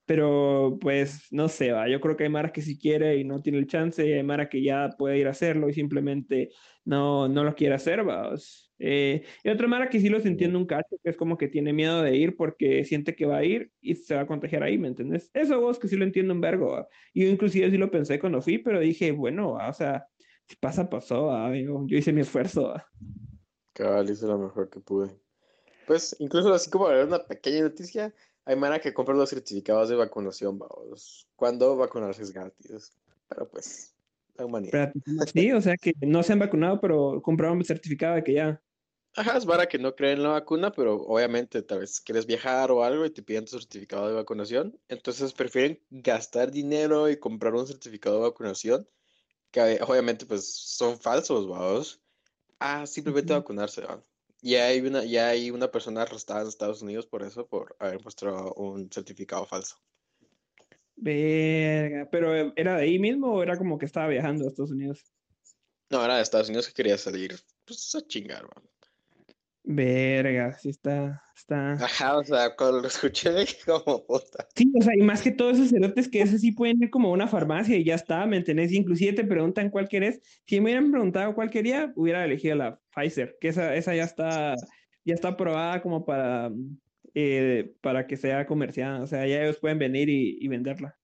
[0.06, 1.88] Pero pues no sé, va.
[1.88, 4.24] Yo creo que hay Mara que sí quiere y no tiene el chance, y hay
[4.24, 6.49] Mara que ya puede ir a hacerlo y simplemente
[6.84, 8.34] no, no lo quiere hacer, va.
[8.80, 11.72] Eh, y otra Mara que sí los entiende un cacho, que es como que tiene
[11.72, 14.78] miedo de ir porque siente que va a ir y se va a contagiar ahí,
[14.78, 15.30] ¿me entiendes?
[15.34, 16.88] Eso vos que sí lo entiendo un vergo, ¿va?
[17.14, 20.08] Yo inclusive sí lo pensé cuando fui, pero dije, bueno, o sea,
[20.47, 21.86] si pasa, pasó, amigo.
[21.88, 22.74] Yo hice mi esfuerzo.
[23.74, 25.18] Cabal, hice lo mejor que pude.
[25.88, 28.14] Pues, incluso así como una pequeña noticia,
[28.46, 31.28] hay mara que compra los certificados de vacunación, vamos.
[31.36, 32.92] Cuando vacunarse es gratis.
[33.28, 33.96] Pero pues,
[34.36, 34.92] la humanidad.
[35.34, 38.62] sí, o sea que no se han vacunado, pero compraron un certificado de que ya.
[39.14, 42.72] Ajá, es para que no creen en la vacuna, pero obviamente tal vez quieres viajar
[42.72, 44.80] o algo y te piden tu certificado de vacunación.
[44.88, 48.88] Entonces prefieren gastar dinero y comprar un certificado de vacunación,
[49.52, 52.02] que obviamente pues son falsos, vamos,
[52.60, 54.02] a simplemente vacunarse, ¿va?
[54.42, 58.04] Ya hay una, ya hay una persona arrestada en Estados Unidos por eso, por haber
[58.04, 59.78] mostrado un certificado falso.
[60.96, 65.04] Verga, pero ¿era de ahí mismo o era como que estaba viajando a Estados Unidos?
[65.89, 68.64] No, era de Estados Unidos que quería salir, pues a chingar, man.
[69.64, 71.74] Verga, sí está, está.
[71.74, 73.30] Ajá, o sea, cuando lo escuché
[73.66, 74.47] como puta.
[74.55, 77.09] Sí, o sea, y más que todos esos cerotes que eso sí pueden ir como
[77.09, 78.72] a una farmacia y ya está, ¿me entendés?
[78.72, 80.20] Inclusive te preguntan cuál querés.
[80.47, 84.55] Si me hubieran preguntado cuál quería, hubiera elegido la Pfizer, que esa, esa ya está,
[85.05, 86.51] ya está aprobada como para,
[87.14, 89.03] eh, para que sea comercial.
[89.03, 90.97] O sea, ya ellos pueden venir y, y venderla.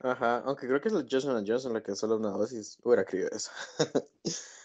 [0.00, 2.76] Ajá, aunque creo que es la Johnson Johnson la que solo una dosis.
[2.82, 3.50] Hubiera querido eso.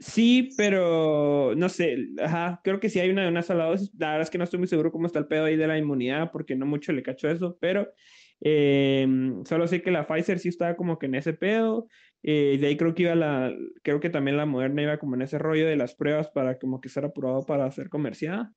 [0.00, 3.68] Sí, pero no sé, ajá, creo que sí hay una de una sola.
[3.98, 5.76] La verdad es que no estoy muy seguro cómo está el pedo ahí de la
[5.76, 7.92] inmunidad, porque no mucho le cacho eso, pero
[8.40, 9.06] eh,
[9.44, 11.86] solo sé que la Pfizer sí estaba como que en ese pedo.
[12.22, 15.22] Eh, de ahí creo que iba la, creo que también la Moderna iba como en
[15.22, 18.48] ese rollo de las pruebas para como que ser aprobado para ser comercial.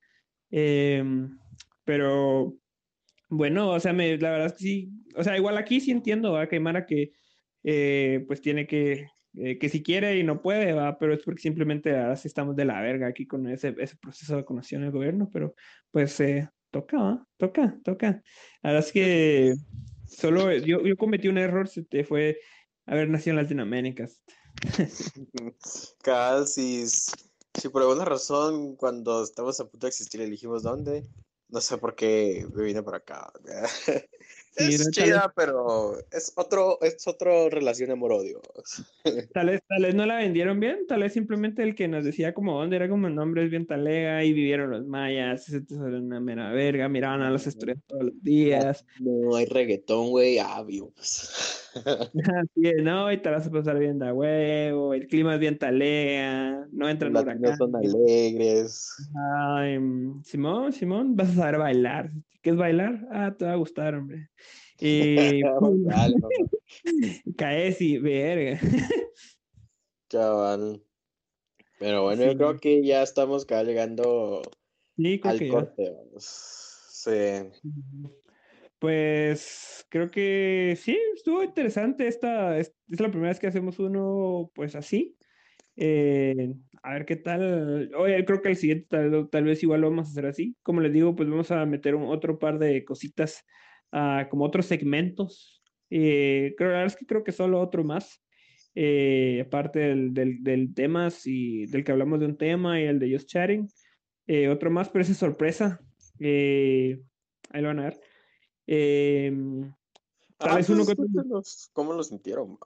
[0.52, 1.04] Eh,
[1.84, 2.58] pero
[3.30, 6.34] bueno, o sea, me, la verdad es que sí, o sea, igual aquí sí entiendo,
[6.34, 6.48] ¿va?
[6.48, 7.12] que Mara que
[8.28, 11.98] pues tiene que eh, que si quiere y no puede, va, pero es porque simplemente
[11.98, 15.30] ahora sí estamos de la verga aquí con ese, ese proceso de vacunación del gobierno,
[15.32, 15.56] pero
[15.92, 18.24] pues eh, toca, toca, toca.
[18.62, 19.56] La verdad es que
[20.06, 22.40] solo yo, yo cometí un error, se te fue
[22.86, 24.08] haber nacido en Latinoamérica.
[26.04, 31.08] Casi, si por alguna razón cuando estamos a punto de existir elegimos dónde,
[31.50, 33.32] no sé por qué me vine para acá.
[34.56, 38.42] es chida, pero es otro, es otro relación amor-odio.
[39.34, 42.34] Tal vez, tal vez no la vendieron bien, tal vez simplemente el que nos decía
[42.34, 45.98] como dónde era como el nombre es bien talega y vivieron los mayas, eso era
[45.98, 48.86] una mera verga, miraban a los estrellas todos los días.
[49.04, 51.70] No hay reggaetón, güey, ah, pues.
[51.76, 55.58] Así es, no, y te vas a pasar bien de huevo, el clima es bien
[55.58, 57.58] talega, no entran huracanes.
[57.58, 58.94] son alegres.
[59.46, 59.80] Ay,
[60.24, 62.12] Simón, Simón, vas a saber bailar.
[62.44, 63.08] ¿Qué es bailar?
[63.10, 64.30] Ah, te va a gustar, hombre.
[64.78, 65.42] Y
[67.38, 68.60] caes y verga.
[70.10, 70.84] Chaval.
[71.80, 74.42] Pero bueno, yo creo que ya estamos llegando
[75.24, 75.96] al corte.
[76.18, 77.12] Sí.
[78.78, 82.10] Pues creo que sí, estuvo interesante.
[82.10, 85.16] Esta es, la primera vez que hacemos uno, pues así.
[85.78, 87.92] Eh, a ver qué tal.
[87.96, 88.98] Oye, creo que el siguiente
[89.32, 90.56] tal, vez igual lo vamos a hacer así.
[90.62, 93.46] Como les digo, pues vamos a meter un, otro par de cositas,
[93.94, 95.64] uh, como otros segmentos.
[95.90, 98.22] Eh, creo, la verdad es que creo que solo otro más.
[98.76, 103.00] Eh, aparte del, del, del temas y del que hablamos de un tema y el
[103.00, 103.70] de Just Chatting.
[104.28, 105.80] Eh, otro más, pero esa sorpresa.
[106.20, 106.98] ahí
[107.54, 108.00] lo van a ver.
[108.68, 109.74] Em,
[110.38, 112.58] tal vez uno pues, ¿Cómo lo sintieron,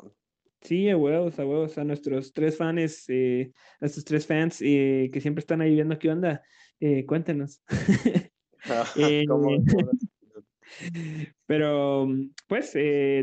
[0.68, 5.10] Sí, a huevos, a huevos, a nuestros tres fans, eh, a estos tres fans eh,
[5.14, 6.44] que siempre están ahí viendo qué onda,
[6.82, 7.62] eh, cuéntenos.
[8.98, 9.24] Eh,
[11.46, 12.06] pero,
[12.50, 12.74] pues,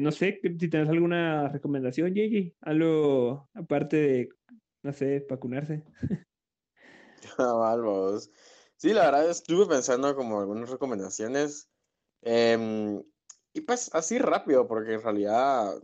[0.01, 4.29] no sé si tienes alguna recomendación, Gigi, algo aparte de,
[4.83, 5.83] no sé, vacunarse.
[7.37, 8.31] Vamos.
[8.77, 11.69] Sí, la verdad estuve pensando como algunas recomendaciones.
[12.23, 13.03] Em,
[13.53, 15.75] y pues así rápido, porque en realidad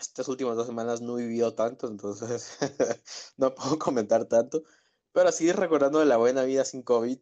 [0.00, 2.58] estas últimas dos semanas no he vivido tanto, entonces
[3.36, 4.64] no puedo comentar tanto.
[5.12, 7.18] Pero así recordando de la buena vida sin COVID,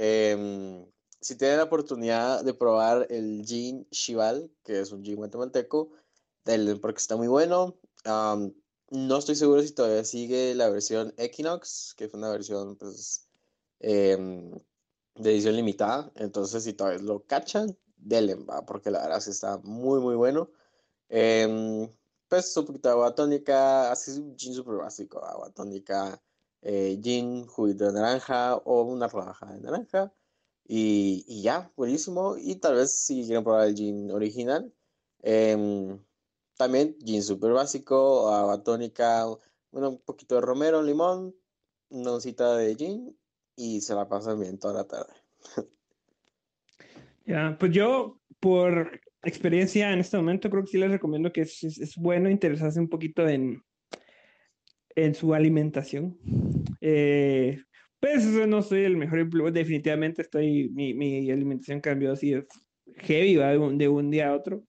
[0.00, 0.86] Em,
[1.20, 5.90] si tienen la oportunidad de probar el gin Shival, que es un gin guatemalteco,
[6.80, 7.76] porque está muy bueno.
[8.90, 13.28] no estoy seguro si todavía sigue la versión Equinox, que fue una versión pues,
[13.80, 14.52] em,
[15.16, 16.12] de edición limitada.
[16.14, 20.50] Entonces, si todavía lo cachan, denle, porque la verdad sí está muy, muy bueno.
[21.08, 21.88] Em,
[22.28, 26.20] pues de agua tónica, así es un gin súper básico, agua tónica,
[26.62, 30.12] eh, gin, juguito de naranja o una rodaja de naranja.
[30.66, 32.36] Y, y, ya, buenísimo.
[32.38, 34.72] Y tal vez si quieren probar el gin original,
[35.22, 35.98] em,
[36.56, 39.26] también gin súper básico, agua tónica,
[39.72, 41.34] un poquito de romero, limón,
[41.90, 43.18] una oncita de gin
[43.56, 45.12] y se la pasan bien toda la tarde.
[47.26, 51.62] Ya, pues yo por experiencia en este momento creo que sí les recomiendo que es,
[51.64, 53.62] es, bueno interesarse un poquito en,
[54.94, 56.16] en su alimentación.
[56.80, 57.60] Eh,
[58.00, 62.46] pues no soy el mejor, definitivamente estoy, mi, mi alimentación cambió así, es
[62.96, 63.50] heavy, ¿va?
[63.50, 64.64] De, un, de un día a otro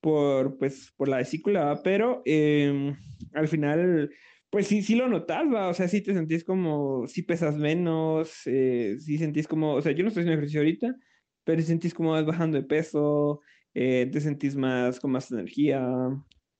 [0.00, 2.96] por, pues, por la vesícula, pero em,
[3.34, 4.10] al final,
[4.50, 5.68] pues sí, sí lo notas, ¿va?
[5.68, 9.92] O sea, sí te sentís como, sí pesas menos, eh, sí sentís como, o sea,
[9.92, 10.96] yo no estoy haciendo ejercicio ahorita,
[11.44, 13.40] pero sentís como vas bajando de peso,
[13.80, 15.88] eh, te sentís más con más energía.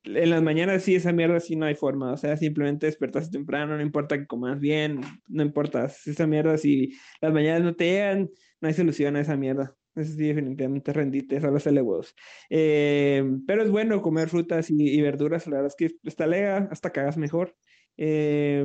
[0.05, 3.77] En las mañanas sí, esa mierda sí no hay forma, o sea, simplemente despertas temprano,
[3.77, 8.31] no importa que comas bien, no importa, esa mierda si las mañanas no te llegan,
[8.61, 9.75] no hay solución a esa mierda.
[9.97, 12.14] Eso sí, definitivamente rendite, solo hacerle huevos.
[12.51, 16.91] Eh, pero es bueno comer frutas y, verduras, la verdad es que está lega, hasta
[16.91, 17.57] cagas mejor.
[17.97, 18.64] Eh,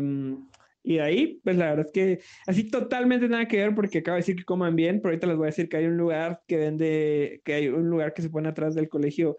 [0.84, 4.22] y ahí, pues la verdad es que así totalmente nada que ver porque acabo de
[4.22, 6.58] decir que coman bien, pero ahorita les voy a decir que hay un lugar que
[6.58, 9.38] vende, que hay un lugar que se pone atrás del colegio.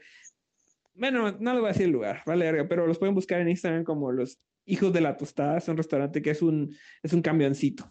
[0.95, 3.85] Bueno, no les voy a decir el lugar, vale, pero los pueden buscar en Instagram
[3.85, 7.87] como los Hijos de la Tostada, es un restaurante que es un, es un camioncito.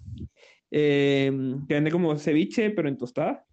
[0.75, 1.31] Eh,
[1.67, 3.45] que vende como ceviche, pero en tostada.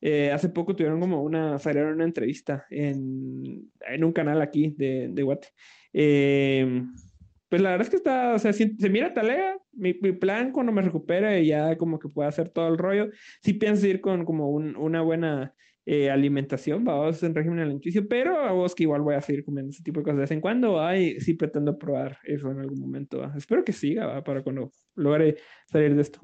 [0.00, 5.08] Eh, hace poco tuvieron como una, salieron una entrevista en, en un canal aquí de,
[5.10, 5.48] de Guate.
[5.92, 6.84] Eh,
[7.48, 9.56] pues la verdad es que está, o sea, se mira talega.
[9.72, 13.08] Mi, mi, plan cuando me recupere ya como que pueda hacer todo el rollo.
[13.42, 15.54] Sí pienso ir con como un, una buena
[15.90, 19.70] eh, alimentación, vamos en régimen alimenticio, pero a vos que igual voy a seguir comiendo
[19.70, 20.82] ese tipo de cosas de vez en cuando.
[20.82, 23.24] Ay, sí pretendo probar eso en algún momento.
[23.34, 25.36] Espero que siga para cuando logre
[25.66, 26.20] salir de esto.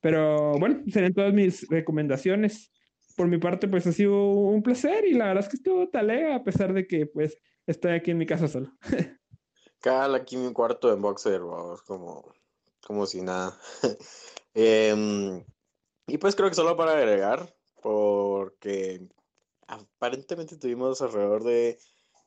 [0.00, 2.72] Pero bueno, serían todas mis recomendaciones.
[3.16, 6.34] Por mi parte, pues ha sido un placer y la verdad es que estuvo talega
[6.34, 8.72] a pesar de que pues estoy aquí en mi casa solo.
[9.84, 11.42] Cal aquí mi cuarto en boxer,
[11.86, 12.32] como,
[12.86, 13.58] como si nada.
[14.54, 15.44] Em,
[16.06, 19.06] y pues creo que solo para agregar, porque
[19.66, 21.78] aparentemente tuvimos alrededor de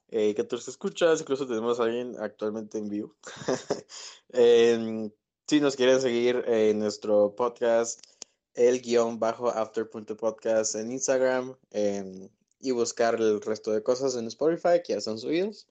[0.10, 3.16] eh, 14 escuchas, incluso tenemos a alguien actualmente en vivo.
[4.30, 5.10] Em,
[5.47, 8.05] si nos quieren seguir en nuestro podcast,
[8.53, 12.30] el guion bajo after.podcast en Instagram em,
[12.60, 15.66] y buscar el resto de cosas en Spotify que ya son subidos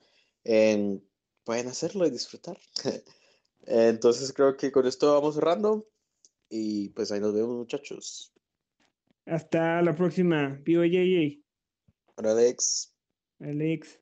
[1.46, 2.58] pueden hacerlo y disfrutar.
[3.66, 5.88] Entonces creo que con esto vamos cerrando
[6.50, 8.32] y pues ahí nos vemos muchachos.
[9.24, 10.60] Hasta la próxima.
[10.62, 10.82] Vivo
[12.16, 12.94] Hola Alex.
[13.40, 14.00] Alex.